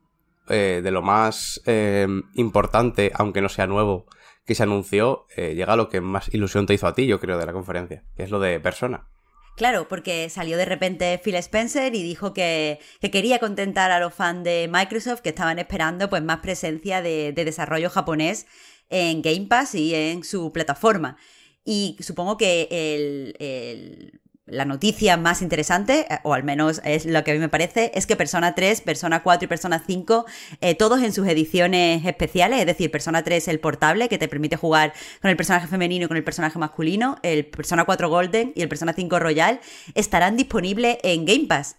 eh, 0.50 0.82
de 0.84 0.92
lo 0.92 1.02
más 1.02 1.62
eh, 1.66 2.08
importante, 2.36 3.12
aunque 3.16 3.42
no 3.42 3.50
sea 3.50 3.68
nuevo, 3.68 4.06
que 4.46 4.56
se 4.56 4.64
anunció, 4.64 5.28
llega 5.38 5.76
lo 5.76 5.90
que 5.90 6.02
más 6.02 6.34
ilusión 6.34 6.66
te 6.66 6.74
hizo 6.74 6.88
a 6.88 6.96
ti, 6.96 7.06
yo 7.06 7.20
creo, 7.20 7.38
de 7.38 7.46
la 7.46 7.54
conferencia, 7.54 8.04
que 8.18 8.24
es 8.24 8.32
lo 8.32 8.40
de 8.40 8.60
persona. 8.60 9.08
Claro, 9.56 9.88
porque 9.88 10.28
salió 10.30 10.58
de 10.58 10.66
repente 10.66 11.20
Phil 11.24 11.36
Spencer 11.36 11.94
y 11.94 12.02
dijo 12.02 12.34
que, 12.34 12.80
quería 13.12 13.38
contentar 13.38 13.92
a 13.92 14.00
los 14.00 14.12
fans 14.12 14.44
de 14.44 14.68
Microsoft 14.72 15.22
que 15.22 15.30
estaban 15.30 15.60
esperando 15.60 16.10
pues 16.10 16.24
más 16.24 16.40
presencia 16.40 17.04
de, 17.04 17.32
desarrollo 17.34 17.92
japonés 17.92 18.48
en 18.90 19.22
Game 19.22 19.46
Pass 19.48 19.76
y 19.76 19.94
en 19.94 20.24
su 20.24 20.52
plataforma. 20.52 21.18
Y 21.64 21.96
supongo 22.00 22.36
que 22.38 22.68
el 22.72 24.19
la 24.51 24.66
noticia 24.66 25.18
más 25.18 25.42
interesante, 25.42 26.06
eh, 26.10 26.19
o 26.24 26.34
al 26.34 26.44
menos 26.44 26.81
es 26.84 27.06
lo 27.06 27.24
que 27.24 27.31
a 27.31 27.34
mí 27.34 27.40
me 27.40 27.50
parece, 27.50 27.92
es 27.95 28.06
que 28.06 28.16
Persona 28.16 28.56
3, 28.56 28.81
Persona 28.81 29.24
4 29.24 29.45
y 29.45 29.47
Persona 29.47 29.83
5, 29.85 30.26
eh, 30.62 30.76
todos 30.76 31.02
en 31.02 31.14
sus 31.14 31.28
ediciones 31.28 32.06
especiales, 32.06 32.59
es 32.59 32.66
decir, 32.66 32.92
Persona 32.92 33.24
3 33.24 33.47
el 33.47 33.59
portable 33.59 34.09
que 34.09 34.18
te 34.18 34.28
permite 34.28 34.56
jugar 34.56 34.94
con 35.21 35.30
el 35.31 35.38
personaje 35.38 35.68
femenino 35.68 36.06
y 36.06 36.07
con 36.07 36.18
el 36.18 36.24
personaje 36.24 36.57
masculino, 36.59 37.18
el 37.24 37.45
Persona 37.45 37.85
4 37.85 38.09
Golden 38.09 38.54
y 38.56 38.62
el 38.62 38.69
Persona 38.69 38.94
5 38.94 39.19
Royal, 39.19 39.59
estarán 39.95 40.38
disponibles 40.38 40.97
en 41.04 41.26
Game 41.26 41.45
Pass. 41.47 41.76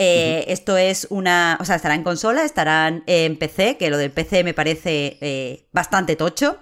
Eh, 0.00 0.44
esto 0.48 0.76
es 0.76 1.08
una. 1.10 1.58
O 1.60 1.64
sea, 1.64 1.74
estarán 1.74 1.98
en 1.98 2.04
consola, 2.04 2.44
estarán 2.44 3.02
en 3.06 3.36
PC, 3.36 3.76
que 3.78 3.90
lo 3.90 3.98
del 3.98 4.12
PC 4.12 4.44
me 4.44 4.54
parece 4.54 5.66
bastante 5.72 6.14
tocho. 6.14 6.58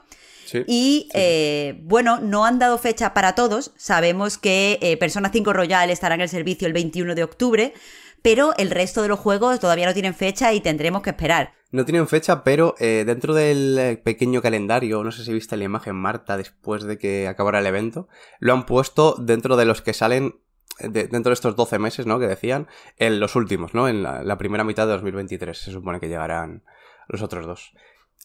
Y 0.67 1.09
eh, 1.15 1.79
bueno, 1.83 2.21
no 2.21 2.45
han 2.45 2.59
dado 2.59 2.79
fecha 2.79 3.15
para 3.15 3.35
todos. 3.35 3.73
Sabemos 3.77 4.39
que 4.39 4.79
eh, 4.81 4.97
Persona 4.97 5.31
5 5.33 5.53
Royal 5.53 5.91
estará 5.91 6.15
en 6.15 6.21
el 6.21 6.29
servicio 6.29 6.67
el 6.67 6.73
21 6.73 7.15
de 7.15 7.25
octubre, 7.25 7.75
pero 8.23 8.55
el 8.57 8.71
resto 8.71 9.03
de 9.03 9.09
los 9.09 9.19
juegos 9.19 9.61
todavía 9.61 9.87
no 9.87 9.95
tienen 9.95 10.15
fecha 10.15 10.53
y 10.53 10.61
tendremos 10.61 11.03
que 11.03 11.11
esperar. 11.11 11.53
No 11.71 11.85
tienen 11.85 12.09
fecha, 12.09 12.45
pero 12.45 12.75
eh, 12.79 13.05
dentro 13.07 13.35
del 13.35 14.01
pequeño 14.05 14.41
calendario, 14.41 15.03
no 15.03 15.13
sé 15.13 15.25
si 15.25 15.33
viste 15.33 15.57
la 15.57 15.65
imagen 15.65 15.97
Marta 15.97 16.37
después 16.37 16.85
de 16.85 16.97
que 16.97 17.29
acabara 17.29 17.59
el 17.59 17.67
evento, 17.67 18.09
lo 18.39 18.53
han 18.53 18.67
puesto 18.67 19.17
dentro 19.19 19.57
de 19.57 19.65
los 19.65 19.83
que 19.83 19.93
salen 19.93 20.41
dentro 20.79 21.31
de 21.31 21.35
estos 21.35 21.57
12 21.57 21.79
meses, 21.79 22.07
¿no? 22.07 22.19
Que 22.19 22.27
decían, 22.27 22.69
en 22.97 23.21
los 23.21 23.37
últimos, 23.37 23.75
¿no? 23.75 23.89
En 23.89 24.03
la, 24.03 24.39
primera 24.39 24.65
mitad 24.65 24.87
de 24.87 24.93
2023 24.93 25.57
se 25.57 25.73
supone 25.73 26.01
que 26.01 26.09
llegarán 26.09 26.65
los 27.09 27.23
otros 27.23 27.47
dos. 27.47 27.73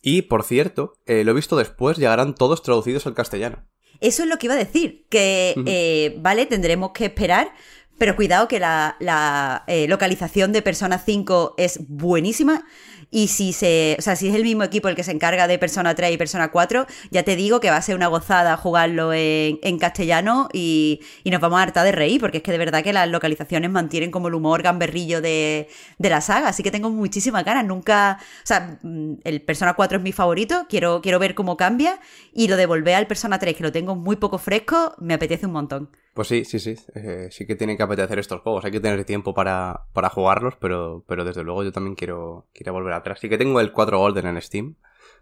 Y, 0.01 0.23
por 0.23 0.43
cierto, 0.43 0.93
eh, 1.05 1.23
lo 1.23 1.31
he 1.31 1.35
visto 1.35 1.55
después, 1.55 1.97
llegarán 1.97 2.35
todos 2.35 2.63
traducidos 2.63 3.05
al 3.05 3.13
castellano. 3.13 3.63
Eso 3.99 4.23
es 4.23 4.29
lo 4.29 4.37
que 4.37 4.47
iba 4.47 4.55
a 4.55 4.57
decir, 4.57 5.05
que, 5.09 5.53
eh, 5.67 6.15
vale, 6.19 6.47
tendremos 6.47 6.91
que 6.91 7.05
esperar, 7.05 7.53
Pero 8.01 8.15
cuidado 8.15 8.47
que 8.47 8.59
la, 8.59 9.63
eh, 9.67 9.87
localización 9.87 10.51
de 10.53 10.63
Persona 10.63 10.97
5 10.97 11.53
es 11.57 11.87
buenísima. 11.87 12.65
Y 13.11 13.27
si 13.27 13.53
se, 13.53 13.95
o 13.99 14.01
sea, 14.01 14.15
si 14.15 14.27
es 14.27 14.33
el 14.33 14.41
mismo 14.41 14.63
equipo 14.63 14.87
el 14.87 14.95
que 14.95 15.03
se 15.03 15.11
encarga 15.11 15.47
de 15.47 15.59
Persona 15.59 15.93
3 15.93 16.13
y 16.13 16.17
Persona 16.17 16.49
4, 16.49 16.87
ya 17.11 17.21
te 17.21 17.35
digo 17.35 17.59
que 17.59 17.69
va 17.69 17.75
a 17.75 17.81
ser 17.83 17.95
una 17.95 18.07
gozada 18.07 18.57
jugarlo 18.57 19.13
en, 19.13 19.77
castellano 19.77 20.49
y, 20.51 21.01
nos 21.25 21.39
vamos 21.39 21.59
a 21.59 21.61
hartar 21.61 21.85
de 21.85 21.91
reír, 21.91 22.19
porque 22.19 22.37
es 22.37 22.43
que 22.43 22.51
de 22.51 22.57
verdad 22.57 22.83
que 22.83 22.91
las 22.91 23.07
localizaciones 23.07 23.69
mantienen 23.69 24.09
como 24.09 24.29
el 24.29 24.33
humor 24.33 24.63
gamberrillo 24.63 25.21
de, 25.21 25.69
de 25.99 26.09
la 26.09 26.21
saga. 26.21 26.47
Así 26.47 26.63
que 26.63 26.71
tengo 26.71 26.89
muchísimas 26.89 27.45
ganas. 27.45 27.65
Nunca, 27.65 28.17
o 28.19 28.47
sea, 28.47 28.79
mm, 28.81 29.17
el 29.23 29.43
Persona 29.43 29.75
4 29.75 29.99
es 29.99 30.03
mi 30.03 30.11
favorito, 30.11 30.65
quiero, 30.67 31.03
quiero 31.03 31.19
ver 31.19 31.35
cómo 31.35 31.55
cambia. 31.55 31.99
Y 32.33 32.47
lo 32.47 32.57
de 32.57 32.65
volver 32.65 32.95
al 32.95 33.05
Persona 33.05 33.37
3, 33.37 33.55
que 33.55 33.61
lo 33.61 33.71
tengo 33.71 33.95
muy 33.95 34.15
poco 34.15 34.39
fresco, 34.39 34.95
me 34.97 35.13
apetece 35.13 35.45
un 35.45 35.51
montón. 35.51 36.00
Pues 36.13 36.27
sí, 36.27 36.43
sí, 36.43 36.59
sí. 36.59 36.75
Eh, 36.93 37.29
sí 37.31 37.45
que 37.45 37.55
tienen 37.55 37.77
que 37.77 37.83
apetecer 37.83 38.19
estos 38.19 38.41
juegos. 38.41 38.65
Hay 38.65 38.71
que 38.71 38.81
tener 38.81 39.05
tiempo 39.05 39.33
para, 39.33 39.85
para 39.93 40.09
jugarlos, 40.09 40.55
pero, 40.59 41.05
pero 41.07 41.23
desde 41.23 41.43
luego 41.43 41.63
yo 41.63 41.71
también 41.71 41.95
quiero, 41.95 42.47
quiero 42.53 42.73
volver 42.73 42.93
atrás. 42.93 43.19
Sí 43.19 43.29
que 43.29 43.37
tengo 43.37 43.59
el 43.61 43.71
4 43.71 43.97
Golden 43.97 44.27
en 44.27 44.41
Steam 44.41 44.75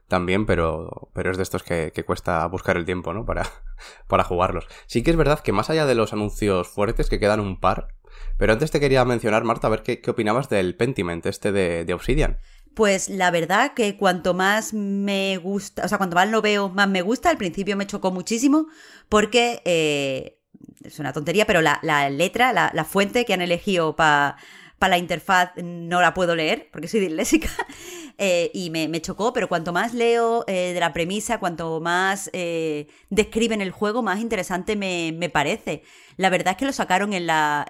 también, 0.07 0.47
pero, 0.47 1.09
pero 1.13 1.29
es 1.29 1.37
de 1.37 1.43
estos 1.43 1.61
que, 1.61 1.93
cuesta 2.05 2.45
buscar 2.47 2.75
el 2.75 2.85
tiempo, 2.85 3.13
¿no? 3.13 3.25
Para, 3.25 3.43
para 4.07 4.23
jugarlos. 4.23 4.67
Sí 4.87 5.03
que 5.03 5.11
es 5.11 5.17
verdad 5.17 5.39
que 5.41 5.51
más 5.51 5.69
allá 5.69 5.85
de 5.85 5.95
los 5.95 6.11
anuncios 6.11 6.67
fuertes, 6.67 7.09
que 7.09 7.19
quedan 7.19 7.39
un 7.39 7.59
par, 7.59 7.89
pero 8.37 8.53
antes 8.53 8.71
te 8.71 8.79
quería 8.79 9.05
mencionar, 9.05 9.43
Marta, 9.43 9.67
a 9.67 9.69
ver 9.69 9.83
qué, 9.83 10.01
qué 10.01 10.11
opinabas 10.11 10.49
del 10.49 10.75
Pentiment, 10.75 11.25
este 11.27 11.51
de, 11.51 11.85
de 11.85 11.93
Obsidian. 11.93 12.39
Pues 12.73 13.09
la 13.09 13.29
verdad 13.29 13.73
que 13.73 13.97
cuanto 13.97 14.33
más 14.33 14.73
me 14.73 15.37
gusta, 15.37 15.85
o 15.85 15.87
sea, 15.87 15.97
cuanto 15.97 16.15
más 16.15 16.29
lo 16.29 16.41
veo, 16.41 16.69
más 16.69 16.87
me 16.87 17.01
gusta. 17.01 17.29
Al 17.29 17.37
principio 17.37 17.75
me 17.75 17.87
chocó 17.87 18.11
muchísimo 18.11 18.67
porque 19.09 19.61
eh, 19.65 20.38
es 20.83 20.99
una 20.99 21.13
tontería, 21.13 21.45
pero 21.45 21.61
la, 21.61 22.09
letra, 22.09 22.53
la, 22.53 22.85
fuente 22.85 23.25
que 23.25 23.33
han 23.33 23.41
elegido 23.41 23.95
para 23.95 24.37
la 24.79 24.97
interfaz 24.97 25.51
no 25.57 26.01
la 26.01 26.13
puedo 26.13 26.35
leer 26.35 26.69
porque 26.71 26.87
soy 26.87 27.01
disléxica 27.01 27.49
eh, 28.17 28.51
y 28.53 28.69
me, 28.69 29.01
chocó, 29.01 29.33
pero 29.33 29.47
cuanto 29.47 29.73
más 29.73 29.93
leo 29.93 30.45
eh, 30.47 30.73
de 30.73 30.79
la 30.79 30.93
premisa, 30.93 31.39
cuanto 31.39 31.79
más 31.81 32.29
eh, 32.33 32.87
describen 33.09 33.61
el 33.61 33.71
juego, 33.71 34.01
más 34.01 34.19
interesante 34.19 34.75
me, 34.75 35.29
parece. 35.29 35.83
La 36.17 36.29
verdad 36.29 36.51
es 36.51 36.57
que 36.57 36.65
lo 36.65 36.73
sacaron 36.73 37.13
en 37.13 37.27
la, 37.27 37.65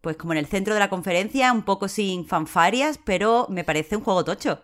pues 0.00 0.16
como 0.16 0.32
en 0.32 0.38
el 0.38 0.46
centro 0.46 0.74
de 0.74 0.80
la 0.80 0.90
conferencia, 0.90 1.52
un 1.52 1.62
poco 1.62 1.88
sin 1.88 2.26
fanfarias, 2.26 2.98
pero 3.04 3.46
me 3.50 3.64
parece 3.64 3.96
un 3.96 4.02
juego 4.02 4.24
tocho. 4.24 4.62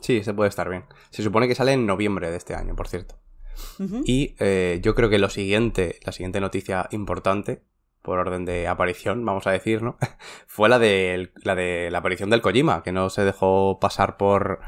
Sí, 0.00 0.24
se 0.24 0.32
puede 0.32 0.48
estar 0.48 0.70
bien. 0.70 0.84
Se 1.10 1.22
supone 1.22 1.46
que 1.46 1.54
sale 1.54 1.72
en 1.72 1.84
noviembre 1.84 2.30
de 2.30 2.38
este 2.38 2.54
año, 2.54 2.74
por 2.74 2.88
cierto. 2.88 3.16
Y 4.04 4.34
eh, 4.38 4.80
yo 4.82 4.94
creo 4.94 5.08
que 5.08 5.18
lo 5.18 5.30
siguiente, 5.30 5.98
la 6.04 6.12
siguiente 6.12 6.40
noticia 6.40 6.88
importante, 6.90 7.62
por 8.02 8.18
orden 8.18 8.44
de 8.44 8.68
aparición, 8.68 9.24
vamos 9.24 9.46
a 9.46 9.50
decir, 9.50 9.82
¿no? 9.82 9.98
Fue 10.46 10.68
la 10.68 10.78
de, 10.78 11.30
la 11.42 11.54
de 11.54 11.90
la 11.90 11.98
aparición 11.98 12.30
del 12.30 12.40
Kojima, 12.40 12.82
que 12.82 12.92
no 12.92 13.10
se 13.10 13.24
dejó 13.24 13.78
pasar 13.80 14.16
por. 14.16 14.60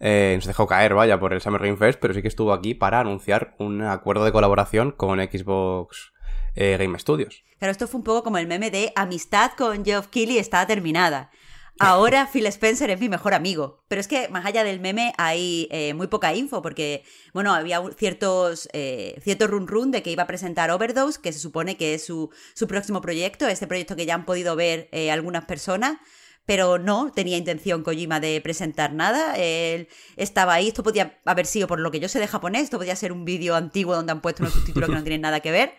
Eh, 0.00 0.34
no 0.36 0.42
se 0.42 0.48
dejó 0.48 0.66
caer, 0.66 0.94
vaya, 0.94 1.18
por 1.18 1.32
el 1.32 1.40
Summer 1.40 1.62
Game 1.62 1.76
Fest, 1.76 1.98
pero 2.00 2.14
sí 2.14 2.22
que 2.22 2.28
estuvo 2.28 2.52
aquí 2.52 2.74
para 2.74 3.00
anunciar 3.00 3.54
un 3.58 3.82
acuerdo 3.82 4.24
de 4.24 4.32
colaboración 4.32 4.92
con 4.92 5.18
Xbox 5.18 6.12
eh, 6.54 6.76
Game 6.78 6.98
Studios. 6.98 7.44
Claro, 7.58 7.72
esto 7.72 7.88
fue 7.88 7.98
un 7.98 8.04
poco 8.04 8.22
como 8.22 8.38
el 8.38 8.46
meme 8.46 8.70
de 8.70 8.92
amistad 8.94 9.52
con 9.56 9.84
Geoff 9.84 10.08
Keighley 10.08 10.38
está 10.38 10.66
terminada. 10.66 11.30
Ahora 11.78 12.28
Phil 12.32 12.46
Spencer 12.46 12.90
es 12.90 12.98
mi 12.98 13.08
mejor 13.08 13.34
amigo. 13.34 13.84
Pero 13.88 14.00
es 14.00 14.08
que 14.08 14.28
más 14.28 14.44
allá 14.44 14.64
del 14.64 14.80
meme 14.80 15.12
hay 15.16 15.68
eh, 15.70 15.94
muy 15.94 16.08
poca 16.08 16.34
info 16.34 16.60
porque, 16.60 17.04
bueno, 17.32 17.54
había 17.54 17.80
ciertos, 17.96 18.68
eh, 18.72 19.18
cierto 19.22 19.46
run 19.46 19.68
run 19.68 19.90
de 19.90 20.02
que 20.02 20.10
iba 20.10 20.24
a 20.24 20.26
presentar 20.26 20.70
Overdose, 20.70 21.20
que 21.20 21.32
se 21.32 21.38
supone 21.38 21.76
que 21.76 21.94
es 21.94 22.04
su, 22.04 22.30
próximo 22.66 23.00
proyecto, 23.00 23.46
este 23.46 23.66
proyecto 23.66 23.96
que 23.96 24.06
ya 24.06 24.14
han 24.14 24.26
podido 24.26 24.56
ver 24.56 24.88
eh, 24.92 25.10
algunas 25.10 25.44
personas. 25.44 25.98
Pero 26.46 26.78
no 26.78 27.12
tenía 27.12 27.36
intención 27.36 27.82
Kojima 27.82 28.20
de 28.20 28.40
presentar 28.40 28.94
nada. 28.94 29.36
Él 29.36 29.86
estaba 30.16 30.54
ahí. 30.54 30.68
Esto 30.68 30.82
podía 30.82 31.18
haber 31.26 31.44
sido, 31.44 31.68
por 31.68 31.78
lo 31.78 31.90
que 31.90 32.00
yo 32.00 32.08
sé 32.08 32.18
de 32.20 32.26
japonés, 32.26 32.62
esto 32.62 32.78
podía 32.78 32.96
ser 32.96 33.12
un 33.12 33.26
vídeo 33.26 33.54
antiguo 33.54 33.94
donde 33.94 34.12
han 34.12 34.22
puesto 34.22 34.42
unos 34.42 34.54
subtítulos 34.54 34.88
que 34.88 34.94
no 34.94 35.02
tienen 35.02 35.20
nada 35.20 35.40
que 35.40 35.50
ver. 35.50 35.74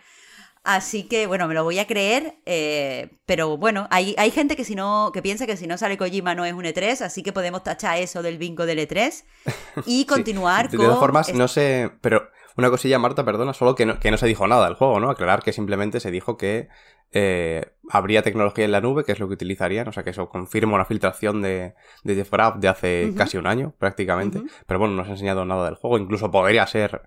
Así 0.69 1.07
que, 1.07 1.25
bueno, 1.25 1.47
me 1.47 1.55
lo 1.55 1.63
voy 1.63 1.79
a 1.79 1.87
creer, 1.87 2.35
eh, 2.45 3.17
pero 3.25 3.57
bueno, 3.57 3.87
hay, 3.89 4.13
hay 4.19 4.29
gente 4.29 4.55
que 4.55 4.63
si 4.63 4.75
no, 4.75 5.09
que 5.11 5.23
piensa 5.23 5.47
que 5.47 5.57
si 5.57 5.65
no 5.65 5.79
sale 5.79 5.97
Kojima 5.97 6.35
no 6.35 6.45
es 6.45 6.53
un 6.53 6.63
E3, 6.63 7.01
así 7.01 7.23
que 7.23 7.33
podemos 7.33 7.63
tachar 7.63 7.97
eso 7.97 8.21
del 8.21 8.37
bingo 8.37 8.67
del 8.67 8.77
E3 8.77 9.23
y 9.87 10.05
continuar 10.05 10.69
con... 10.69 10.77
De 10.77 10.85
todas 10.85 10.99
formas, 10.99 11.33
no 11.33 11.47
sé, 11.47 11.89
pero 12.01 12.29
una 12.55 12.69
cosilla, 12.69 12.99
Marta, 12.99 13.25
perdona, 13.25 13.55
solo 13.55 13.73
que 13.73 13.87
no, 13.87 13.99
que 13.99 14.11
no 14.11 14.17
se 14.17 14.27
dijo 14.27 14.45
nada 14.45 14.65
del 14.65 14.75
juego, 14.75 14.99
¿no? 14.99 15.09
Aclarar 15.09 15.41
que 15.41 15.53
simplemente 15.53 15.99
se 15.99 16.11
dijo 16.11 16.37
que 16.37 16.67
eh, 17.13 17.73
habría 17.89 18.21
tecnología 18.21 18.63
en 18.63 18.71
la 18.71 18.79
nube, 18.79 19.03
que 19.03 19.13
es 19.13 19.19
lo 19.19 19.27
que 19.27 19.33
utilizarían, 19.33 19.87
o 19.87 19.91
sea 19.91 20.03
que 20.03 20.11
eso 20.11 20.29
confirma 20.29 20.75
una 20.75 20.85
filtración 20.85 21.41
de, 21.41 21.73
de 22.03 22.13
Jeff 22.13 22.31
de 22.57 22.67
hace 22.67 23.11
casi 23.17 23.37
un 23.37 23.47
año, 23.47 23.73
prácticamente, 23.79 24.43
pero 24.67 24.79
bueno, 24.79 24.93
no 24.93 25.03
se 25.03 25.09
ha 25.09 25.13
enseñado 25.13 25.45
nada 25.45 25.65
del 25.65 25.77
juego, 25.77 25.97
incluso 25.97 26.29
podría 26.29 26.67
ser 26.67 27.01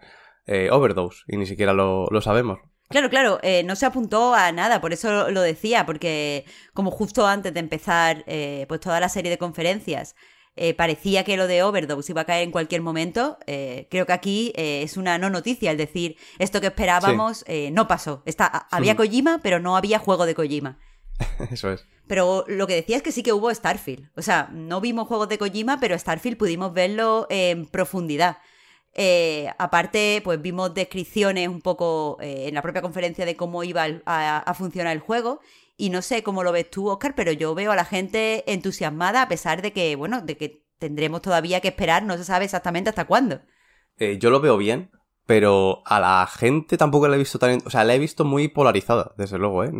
eh, 0.46 0.68
Overdose, 0.72 1.22
y 1.28 1.36
ni 1.36 1.46
siquiera 1.46 1.72
lo, 1.72 2.08
lo 2.10 2.20
sabemos. 2.20 2.58
Claro, 2.92 3.10
claro, 3.10 3.40
eh, 3.42 3.62
no 3.64 3.74
se 3.74 3.86
apuntó 3.86 4.34
a 4.34 4.52
nada, 4.52 4.80
por 4.80 4.92
eso 4.92 5.30
lo 5.30 5.40
decía, 5.40 5.84
porque 5.84 6.44
como 6.72 6.90
justo 6.90 7.26
antes 7.26 7.52
de 7.52 7.60
empezar 7.60 8.24
eh, 8.26 8.66
pues 8.68 8.80
toda 8.80 9.00
la 9.00 9.08
serie 9.08 9.30
de 9.30 9.38
conferencias 9.38 10.14
eh, 10.54 10.74
parecía 10.74 11.24
que 11.24 11.36
lo 11.36 11.46
de 11.46 11.62
Overdose 11.62 12.12
iba 12.12 12.20
a 12.20 12.26
caer 12.26 12.44
en 12.44 12.52
cualquier 12.52 12.82
momento, 12.82 13.38
creo 13.46 14.06
que 14.06 14.12
aquí 14.12 14.52
es 14.54 14.96
una 14.96 15.16
no 15.18 15.30
noticia, 15.30 15.72
es 15.72 15.78
decir, 15.78 16.16
esto 16.38 16.60
que 16.60 16.66
esperábamos 16.68 17.44
no 17.72 17.88
pasó. 17.88 18.22
Está, 18.26 18.46
había 18.70 18.94
Kojima, 18.94 19.40
pero 19.42 19.58
no 19.58 19.76
había 19.76 19.98
juego 19.98 20.26
de 20.26 20.34
Kojima. 20.34 20.78
Eso 21.50 21.72
es. 21.72 21.86
Pero 22.06 22.44
lo 22.48 22.66
que 22.66 22.74
decía 22.74 22.96
es 22.96 23.02
que 23.02 23.12
sí 23.12 23.22
que 23.22 23.32
hubo 23.32 23.52
Starfield. 23.54 24.10
O 24.16 24.22
sea, 24.22 24.50
no 24.52 24.80
vimos 24.80 25.08
juegos 25.08 25.28
de 25.28 25.38
Kojima, 25.38 25.80
pero 25.80 25.98
Starfield 25.98 26.36
pudimos 26.36 26.72
verlo 26.74 27.26
en 27.30 27.66
profundidad. 27.66 28.38
Eh, 28.94 29.50
aparte, 29.58 30.20
pues 30.22 30.40
vimos 30.42 30.74
descripciones 30.74 31.48
un 31.48 31.62
poco 31.62 32.18
eh, 32.20 32.48
en 32.48 32.54
la 32.54 32.62
propia 32.62 32.82
conferencia 32.82 33.24
de 33.24 33.36
cómo 33.36 33.64
iba 33.64 33.86
a, 34.06 34.54
funcionar 34.54 34.92
el 34.92 35.00
juego. 35.00 35.40
Y 35.76 35.90
no 35.90 36.02
sé 36.02 36.22
cómo 36.22 36.42
lo 36.42 36.52
ves 36.52 36.70
tú, 36.70 36.88
Oscar, 36.88 37.14
pero 37.14 37.32
yo 37.32 37.54
veo 37.54 37.72
a 37.72 37.76
la 37.76 37.84
gente 37.84 38.50
entusiasmada 38.52 39.22
a 39.22 39.28
pesar 39.28 39.62
de 39.62 39.72
que, 39.72 39.96
bueno, 39.96 40.20
de 40.20 40.36
que 40.36 40.62
tendremos 40.78 41.22
todavía 41.22 41.60
que 41.60 41.68
esperar, 41.68 42.02
no 42.02 42.16
se 42.16 42.24
sabe 42.24 42.44
exactamente 42.44 42.90
hasta 42.90 43.06
cuándo. 43.06 43.40
Eh, 43.96 44.18
yo 44.18 44.30
lo 44.30 44.40
veo 44.40 44.56
bien, 44.56 44.90
pero 45.26 45.82
a 45.86 45.98
la 45.98 46.26
gente 46.26 46.76
tampoco 46.76 47.08
la 47.08 47.16
he 47.16 47.18
visto 47.18 47.38
tan... 47.38 47.62
O 47.64 47.70
sea, 47.70 47.84
la 47.84 47.94
he 47.94 47.98
visto 47.98 48.24
muy 48.24 48.48
polarizada, 48.48 49.14
desde 49.16 49.38
luego, 49.38 49.64
¿eh? 49.64 49.72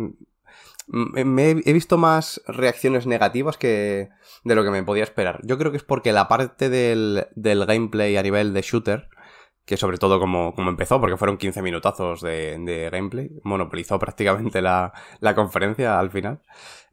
Me 0.87 1.51
he 1.51 1.73
visto 1.73 1.97
más 1.97 2.41
reacciones 2.47 3.07
negativas 3.07 3.57
que 3.57 4.09
de 4.43 4.55
lo 4.55 4.63
que 4.63 4.71
me 4.71 4.83
podía 4.83 5.03
esperar. 5.03 5.39
Yo 5.43 5.57
creo 5.57 5.71
que 5.71 5.77
es 5.77 5.83
porque 5.83 6.11
la 6.11 6.27
parte 6.27 6.69
del, 6.69 7.27
del 7.35 7.65
gameplay 7.65 8.17
a 8.17 8.23
nivel 8.23 8.53
de 8.53 8.61
shooter, 8.61 9.09
que 9.65 9.77
sobre 9.77 9.97
todo 9.97 10.19
como, 10.19 10.53
como 10.53 10.69
empezó, 10.69 10.99
porque 10.99 11.17
fueron 11.17 11.37
15 11.37 11.61
minutazos 11.61 12.21
de, 12.21 12.57
de 12.59 12.89
gameplay, 12.89 13.31
monopolizó 13.43 13.97
prácticamente 13.97 14.61
la, 14.61 14.91
la 15.19 15.35
conferencia 15.35 15.99
al 15.99 16.11
final. 16.11 16.41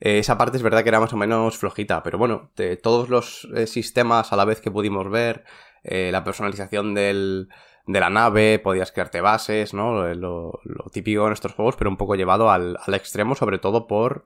Eh, 0.01 0.19
esa 0.21 0.39
parte 0.39 0.57
es 0.57 0.63
verdad 0.63 0.83
que 0.83 0.89
era 0.91 1.01
más 1.01 1.13
o 1.13 1.17
menos 1.17 1.59
flojita, 1.59 2.03
pero 2.03 2.19
bueno, 2.19 2.53
de 2.57 2.77
todos 2.77 3.09
los 3.09 3.49
eh, 3.55 3.67
sistemas 3.67 4.33
a 4.33 4.37
la 4.37 4.45
vez 4.45 4.61
que 4.61 4.71
pudimos 4.71 5.11
ver, 5.11 5.45
eh, 5.83 6.11
la 6.13 6.23
personalización 6.23 6.95
del, 6.95 7.49
de 7.87 8.01
la 8.01 8.11
nave, 8.11 8.59
podías 8.59 8.93
crearte 8.93 9.21
bases, 9.21 9.75
¿no? 9.75 10.15
Lo, 10.15 10.61
típico 10.93 11.27
en 11.27 11.33
estos 11.33 11.55
juegos, 11.55 11.77
pero 11.77 11.91
un 11.91 11.97
poco 11.97 12.15
llevado 12.15 12.51
al, 12.51 12.79
al 12.85 12.95
extremo, 12.95 13.35
sobre 13.35 13.59
todo 13.59 13.87
por 13.87 14.25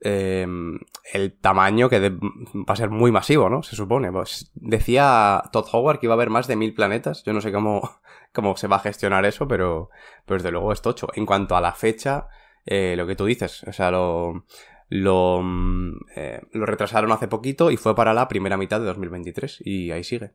em, 0.00 0.78
el 1.12 1.38
tamaño 1.38 1.88
que 1.88 2.10
va 2.10 2.72
a 2.72 2.76
ser 2.76 2.90
muy 2.90 3.12
masivo, 3.12 3.50
¿no? 3.50 3.62
Se 3.62 3.76
supone. 3.76 4.10
Pues 4.12 4.50
decía 4.54 5.42
Todd 5.52 5.66
Howard 5.72 5.98
que 5.98 6.06
iba 6.06 6.14
a 6.14 6.16
haber 6.16 6.30
más 6.30 6.46
de 6.46 6.56
mil 6.56 6.74
planetas. 6.74 7.24
Yo 7.24 7.32
no 7.32 7.40
sé 7.40 7.52
cómo, 7.52 7.82
cómo 8.32 8.56
se 8.56 8.68
va 8.68 8.76
a 8.76 8.80
gestionar 8.80 9.24
eso, 9.24 9.46
pero, 9.48 9.90
pero 10.24 10.38
desde 10.38 10.52
luego 10.52 10.72
es 10.72 10.82
tocho. 10.82 11.08
En 11.14 11.26
cuanto 11.26 11.56
a 11.56 11.60
la 11.60 11.72
fecha, 11.72 12.28
eh, 12.64 12.94
lo 12.96 13.06
que 13.06 13.16
tú 13.16 13.26
dices, 13.26 13.62
o 13.64 13.72
sea, 13.72 13.90
lo, 13.90 14.46
lo, 14.88 15.40
mm, 15.42 15.96
eh, 16.16 16.40
lo 16.52 16.66
retrasaron 16.66 17.12
hace 17.12 17.28
poquito 17.28 17.70
y 17.70 17.76
fue 17.76 17.94
para 17.94 18.14
la 18.14 18.28
primera 18.28 18.56
mitad 18.56 18.80
de 18.80 18.86
2023 18.86 19.62
y 19.64 19.90
ahí 19.90 20.04
sigue 20.04 20.32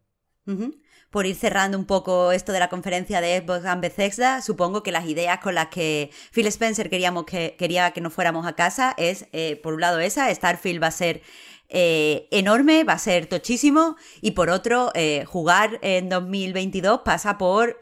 por 1.16 1.26
ir 1.26 1.38
cerrando 1.38 1.78
un 1.78 1.86
poco 1.86 2.34
esto 2.34 2.52
de 2.52 2.60
la 2.60 2.68
conferencia 2.68 3.22
de 3.22 3.38
Xbox 3.40 3.64
and 3.64 3.82
Bethesda, 3.82 4.42
supongo 4.42 4.84
que 4.84 4.92
las 4.92 5.06
ideas 5.06 5.40
con 5.40 5.56
las 5.56 5.68
que 5.68 6.12
Phil 6.34 6.46
Spencer 6.48 6.90
queríamos 6.90 7.24
que, 7.24 7.56
quería 7.58 7.92
que 7.92 8.02
nos 8.02 8.14
fuéramos 8.14 8.46
a 8.46 8.52
casa 8.52 8.94
es, 8.98 9.26
eh, 9.32 9.60
por 9.64 9.76
un 9.76 9.80
lado 9.80 10.02
esa, 10.02 10.34
Starfield 10.36 10.84
va 10.84 10.88
a 10.88 10.92
ser 10.92 11.22
eh, 11.70 12.28
enorme, 12.32 12.84
va 12.84 12.94
a 12.94 13.00
ser 13.00 13.28
tochísimo, 13.28 13.96
y 14.20 14.32
por 14.32 14.50
otro, 14.50 14.92
eh, 14.94 15.24
jugar 15.26 15.80
en 15.82 16.10
2022 16.10 17.04
pasa 17.06 17.38
por 17.38 17.78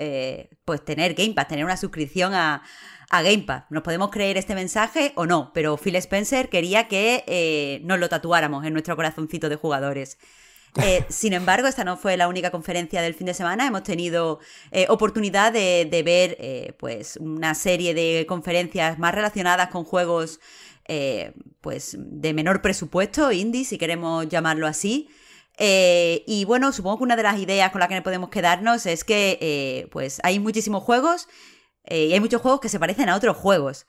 pues 0.63 0.85
tener 0.85 1.15
Game 1.15 1.33
Pass, 1.33 1.47
tener 1.47 1.65
una 1.65 1.75
suscripción 1.75 2.35
a, 2.35 2.61
a 3.09 3.21
Game 3.23 3.45
Pass. 3.47 3.63
Nos 3.71 3.81
podemos 3.81 4.11
creer 4.11 4.37
este 4.37 4.53
mensaje 4.53 5.11
o 5.15 5.25
no, 5.25 5.49
pero 5.55 5.75
Phil 5.77 5.95
Spencer 5.95 6.49
quería 6.49 6.87
que 6.87 7.81
nos 7.83 7.97
lo 7.97 8.09
tatuáramos 8.09 8.63
en 8.63 8.73
nuestro 8.73 8.95
corazoncito 8.95 9.49
de 9.49 9.55
jugadores. 9.55 10.19
Eh, 10.81 11.05
sin 11.09 11.33
embargo, 11.33 11.67
esta 11.67 11.83
no 11.83 11.97
fue 11.97 12.17
la 12.17 12.27
única 12.27 12.49
conferencia 12.49 13.01
del 13.01 13.13
fin 13.13 13.27
de 13.27 13.33
semana. 13.33 13.67
Hemos 13.67 13.83
tenido 13.83 14.39
eh, 14.71 14.87
oportunidad 14.89 15.53
de, 15.53 16.01
ver 16.03 16.35
eh, 16.39 16.73
pues 16.79 17.17
una 17.17 17.53
serie 17.53 17.93
de 17.93 18.25
conferencias 18.27 18.97
más 18.97 19.13
relacionadas 19.13 19.69
con 19.69 19.83
juegos 19.83 20.39
pues 21.61 21.95
de 21.97 22.33
menor 22.33 22.61
presupuesto, 22.61 23.31
indie, 23.31 23.63
si 23.63 23.77
queremos 23.77 24.27
llamarlo 24.27 24.67
así. 24.67 25.07
Y 25.57 26.43
bueno, 26.45 26.73
supongo 26.73 26.97
que 26.97 27.03
una 27.05 27.15
de 27.15 27.23
las 27.23 27.39
ideas 27.39 27.71
con 27.71 27.79
las 27.79 27.87
que 27.87 28.01
podemos 28.01 28.29
quedarnos 28.29 28.85
es 28.85 29.05
que 29.05 29.87
pues 29.93 30.19
hay 30.23 30.39
muchísimos 30.39 30.83
juegos 30.83 31.29
y 31.89 32.11
hay 32.11 32.19
muchos 32.19 32.41
juegos 32.41 32.59
que 32.59 32.67
se 32.67 32.79
parecen 32.79 33.07
a 33.07 33.15
otros 33.15 33.37
juegos. 33.37 33.85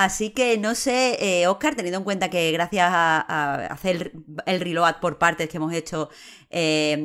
Así 0.00 0.30
que 0.30 0.56
no 0.56 0.74
sé, 0.74 1.44
Oscar, 1.46 1.74
teniendo 1.74 1.98
en 1.98 2.04
cuenta 2.04 2.30
que 2.30 2.52
gracias 2.52 2.88
a, 2.90 3.66
hacer 3.66 4.12
el, 4.46 4.60
reload 4.60 4.94
por 4.98 5.18
partes 5.18 5.50
que 5.50 5.58
hemos 5.58 5.74
hecho 5.74 6.08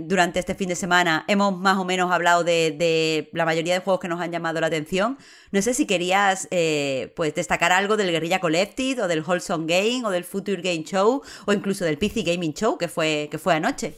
durante 0.06 0.40
este 0.40 0.56
fin 0.56 0.70
de 0.70 0.78
semana, 0.78 1.26
hemos 1.28 1.60
más 1.60 1.78
o 1.78 1.84
menos 1.84 2.10
hablado 2.10 2.46
de, 2.46 3.30
la 3.34 3.44
mayoría 3.44 3.74
de 3.74 3.82
juegos 3.82 4.00
que 4.00 4.08
nos 4.08 4.22
han 4.22 4.32
llamado 4.32 4.62
la 4.62 4.68
atención. 4.68 5.18
No 5.52 5.62
sé 5.62 5.74
si 5.74 5.86
querías 5.86 6.48
pues 7.18 7.36
destacar 7.36 7.74
algo 7.74 7.98
del 7.98 8.12
Guerrilla 8.12 8.40
Collective 8.40 9.02
o 9.02 9.08
del 9.10 9.24
Wholesome 9.28 9.66
Game 9.68 10.06
o 10.06 10.10
del 10.10 10.24
Future 10.24 10.62
Game 10.62 10.86
Show 10.86 11.22
o 11.46 11.52
incluso 11.52 11.84
del 11.84 11.98
PC 11.98 12.22
Gaming 12.22 12.54
Show 12.54 12.78
que 12.78 12.88
fue, 12.88 13.28
que 13.30 13.38
fue 13.38 13.56
anoche. 13.56 13.98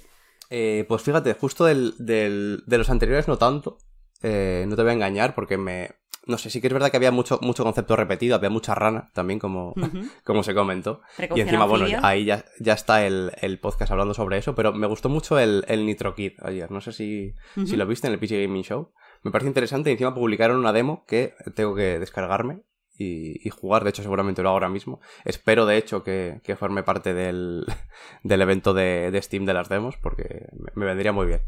pues 0.49 1.03
fíjate, 1.03 1.35
justo 1.35 1.65
del, 1.65 1.93
de 1.99 2.77
los 2.79 2.89
anteriores 2.89 3.27
no 3.27 3.37
tanto. 3.37 3.77
No 4.21 4.75
te 4.75 4.81
voy 4.81 4.89
a 4.89 4.93
engañar 4.93 5.35
porque 5.35 5.57
me, 5.57 5.91
no 6.27 6.37
sé, 6.37 6.49
sí 6.49 6.59
que 6.59 6.67
es 6.67 6.73
verdad 6.73 6.91
que 6.91 6.97
había 6.97 7.11
mucho, 7.11 7.39
mucho 7.41 7.63
concepto 7.63 7.95
repetido, 7.95 8.35
había 8.35 8.49
mucha 8.49 8.75
rana 8.75 9.09
también, 9.13 9.39
como, 9.39 9.73
como 10.23 10.43
se 10.43 10.53
comentó. 10.53 11.01
Y 11.35 11.39
encima, 11.39 11.65
bueno, 11.65 11.85
ahí 12.03 12.25
ya, 12.25 12.45
ya 12.59 12.73
está 12.73 13.05
el, 13.05 13.59
podcast 13.61 13.91
hablando 13.91 14.13
sobre 14.13 14.37
eso, 14.37 14.53
pero 14.53 14.73
me 14.73 14.87
gustó 14.87 15.09
mucho 15.09 15.39
el, 15.39 15.63
el 15.67 15.85
Nitro 15.85 16.15
Kid 16.15 16.33
ayer. 16.43 16.69
No 16.69 16.81
sé 16.81 16.91
si, 16.91 17.33
si 17.65 17.75
lo 17.75 17.87
viste 17.87 18.07
en 18.07 18.13
el 18.13 18.19
PC 18.19 18.43
Gaming 18.43 18.63
Show. 18.63 18.91
Me 19.23 19.31
parece 19.31 19.47
interesante 19.47 19.89
y 19.89 19.93
encima 19.93 20.13
publicaron 20.13 20.57
una 20.57 20.73
demo 20.73 21.05
que 21.05 21.33
tengo 21.55 21.73
que 21.75 21.97
descargarme 21.97 22.61
y, 22.97 23.49
jugar. 23.49 23.83
De 23.83 23.91
hecho, 23.91 24.03
seguramente 24.03 24.43
lo 24.43 24.49
hago 24.49 24.57
ahora 24.57 24.69
mismo. 24.69 24.99
Espero, 25.23 25.65
de 25.65 25.77
hecho, 25.77 26.03
que, 26.03 26.41
forme 26.59 26.83
parte 26.83 27.13
del, 27.13 27.65
del 28.23 28.41
evento 28.41 28.73
de, 28.73 29.11
de, 29.11 29.21
Steam 29.21 29.45
de 29.45 29.53
las 29.53 29.69
demos 29.69 29.95
porque 29.97 30.47
me, 30.75 30.85
vendría 30.85 31.13
muy 31.13 31.27
bien. 31.27 31.41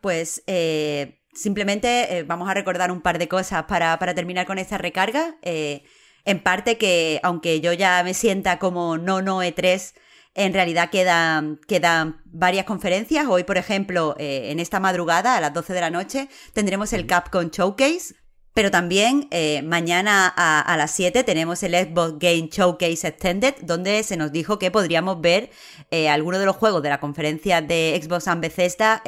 Pues 0.00 0.42
eh, 0.46 1.19
Simplemente 1.32 2.18
eh, 2.18 2.22
vamos 2.24 2.48
a 2.50 2.54
recordar 2.54 2.90
un 2.90 3.00
par 3.00 3.18
de 3.18 3.28
cosas 3.28 3.64
para, 3.64 3.96
terminar 4.14 4.46
con 4.46 4.58
esta 4.58 4.78
recarga. 4.78 5.36
Eh, 5.42 5.84
en 6.24 6.42
parte 6.42 6.76
que, 6.76 7.20
aunque 7.22 7.60
yo 7.60 7.72
ya 7.72 8.02
me 8.04 8.14
sienta 8.14 8.58
como 8.58 8.98
no, 8.98 9.22
no 9.22 9.42
E3, 9.42 9.94
en 10.34 10.52
realidad 10.52 10.90
quedan, 10.90 11.60
quedan 11.68 12.20
varias 12.26 12.66
conferencias. 12.66 13.26
Hoy, 13.28 13.44
por 13.44 13.58
ejemplo, 13.58 14.16
eh, 14.18 14.50
en 14.50 14.60
esta 14.60 14.80
madrugada, 14.80 15.36
a 15.36 15.40
las 15.40 15.54
12 15.54 15.72
de 15.72 15.80
la 15.80 15.90
noche, 15.90 16.28
tendremos 16.52 16.92
el 16.92 17.06
Capcom 17.06 17.48
Showcase. 17.50 18.14
Pero 18.52 18.72
también 18.72 19.28
mañana 19.62 20.26
a, 20.26 20.76
las 20.76 20.90
7 20.90 21.22
tenemos 21.22 21.62
el 21.62 21.72
Xbox 21.72 22.18
Game 22.18 22.48
Showcase 22.50 23.06
Extended, 23.06 23.54
donde 23.62 24.02
se 24.02 24.16
nos 24.16 24.32
dijo 24.32 24.58
que 24.58 24.72
podríamos 24.72 25.20
ver 25.20 25.50
algunos 26.10 26.40
de 26.40 26.46
los 26.46 26.56
juegos 26.56 26.82
de 26.82 26.88
la 26.88 26.98
conferencia 26.98 27.62
de 27.62 27.98
Xbox 28.02 28.26
and 28.26 28.42
Bethesda 28.42 29.02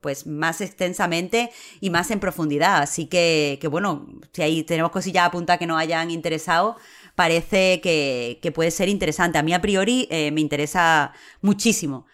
pues 0.00 0.26
más 0.26 0.60
extensamente 0.60 1.50
y 1.80 1.90
más 1.90 2.10
en 2.10 2.20
profundidad. 2.20 2.82
Así 2.82 3.06
que, 3.06 3.58
que 3.60 3.68
bueno, 3.68 4.06
si 4.32 4.42
ahí 4.42 4.62
tenemos 4.62 4.92
cosillas 4.92 5.26
a 5.26 5.30
punta 5.30 5.58
que 5.58 5.66
nos 5.66 5.80
hayan 5.80 6.10
interesado, 6.10 6.76
parece 7.14 7.80
que, 7.80 8.38
que 8.40 8.52
puede 8.52 8.70
ser 8.70 8.88
interesante. 8.88 9.38
A 9.38 9.42
mí 9.42 9.52
a 9.52 9.60
priori 9.60 10.06
eh, 10.10 10.30
me 10.30 10.40
interesa 10.40 11.12
muchísimo. 11.42 12.06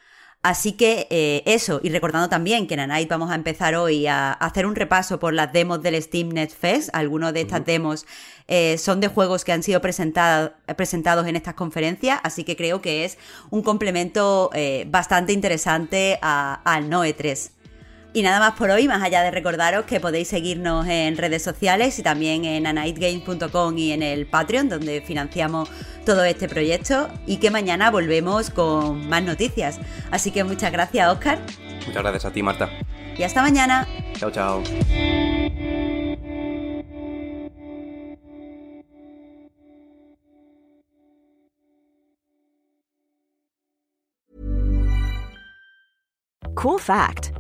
Así 0.43 0.73
que 0.73 1.07
eh, 1.11 1.43
eso, 1.47 1.81
y 1.83 1.89
recordando 1.89 2.29
también 2.29 2.67
que 2.67 2.75
en 2.75 2.89
Night 2.89 3.09
vamos 3.09 3.31
a 3.31 3.35
empezar 3.35 3.75
hoy 3.77 4.07
a, 4.07 4.33
hacer 4.33 4.67
un 4.67 4.75
repaso 4.75 5.19
por 5.19 5.33
las 5.33 5.53
demos 5.53 5.83
del 5.83 6.03
Steam 6.03 6.31
Net 6.31 6.51
Fest. 6.51 6.91
Algunos 6.93 7.33
de 7.33 7.43
estas 7.43 7.65
demos 7.65 8.07
eh, 8.49 8.77
son 8.79 9.01
de 9.01 9.09
juegos 9.09 9.45
que 9.45 9.53
han 9.53 9.63
sido 9.63 9.81
presentados 9.81 11.27
en 11.27 11.37
estas 11.37 11.55
conferencias, 11.55 12.21
así 12.23 12.45
que 12.45 12.57
creo 12.57 12.83
que 12.83 13.07
es 13.07 13.17
un 13.51 13.63
complemento 13.63 14.51
bastante 14.87 15.33
interesante 15.33 16.19
al 16.21 16.91
Noe 16.91 17.15
3. 17.15 17.54
Y 18.17 18.23
nada 18.23 18.39
más 18.39 18.53
por 18.53 18.71
hoy, 18.71 18.87
más 18.87 19.03
allá 19.03 19.23
de 19.23 19.33
recordaros 19.33 19.87
que 19.87 19.99
podéis 19.99 20.29
seguirnos 20.29 20.87
en 20.87 21.17
redes 21.17 21.43
sociales 21.43 21.99
y 21.99 22.05
también 22.05 22.45
en 22.45 22.65
anightgames.com 22.65 23.77
y 23.77 23.91
en 23.91 24.05
el 24.05 24.27
Patreon, 24.27 24.69
donde 24.69 25.01
financiamos 25.01 25.69
todo 26.07 26.23
este 26.23 26.49
proyecto, 26.49 27.09
y 27.27 27.39
que 27.39 27.51
mañana 27.51 27.91
volvemos 27.91 28.51
con 28.51 29.09
más 29.09 29.25
noticias. 29.25 29.81
Así 30.13 30.31
que 30.31 30.45
muchas 30.45 30.71
gracias, 30.71 31.09
Oscar. 31.09 31.41
Muchas 31.89 32.03
gracias 32.03 32.25
a 32.25 32.31
ti, 32.31 32.41
Marta. 32.41 32.71
Y 33.19 33.25
hasta 33.25 33.43
mañana. 33.43 33.89
Chao, 34.17 34.31
chao. 34.31 34.63
Cool 46.55 46.79
fact 46.79 47.34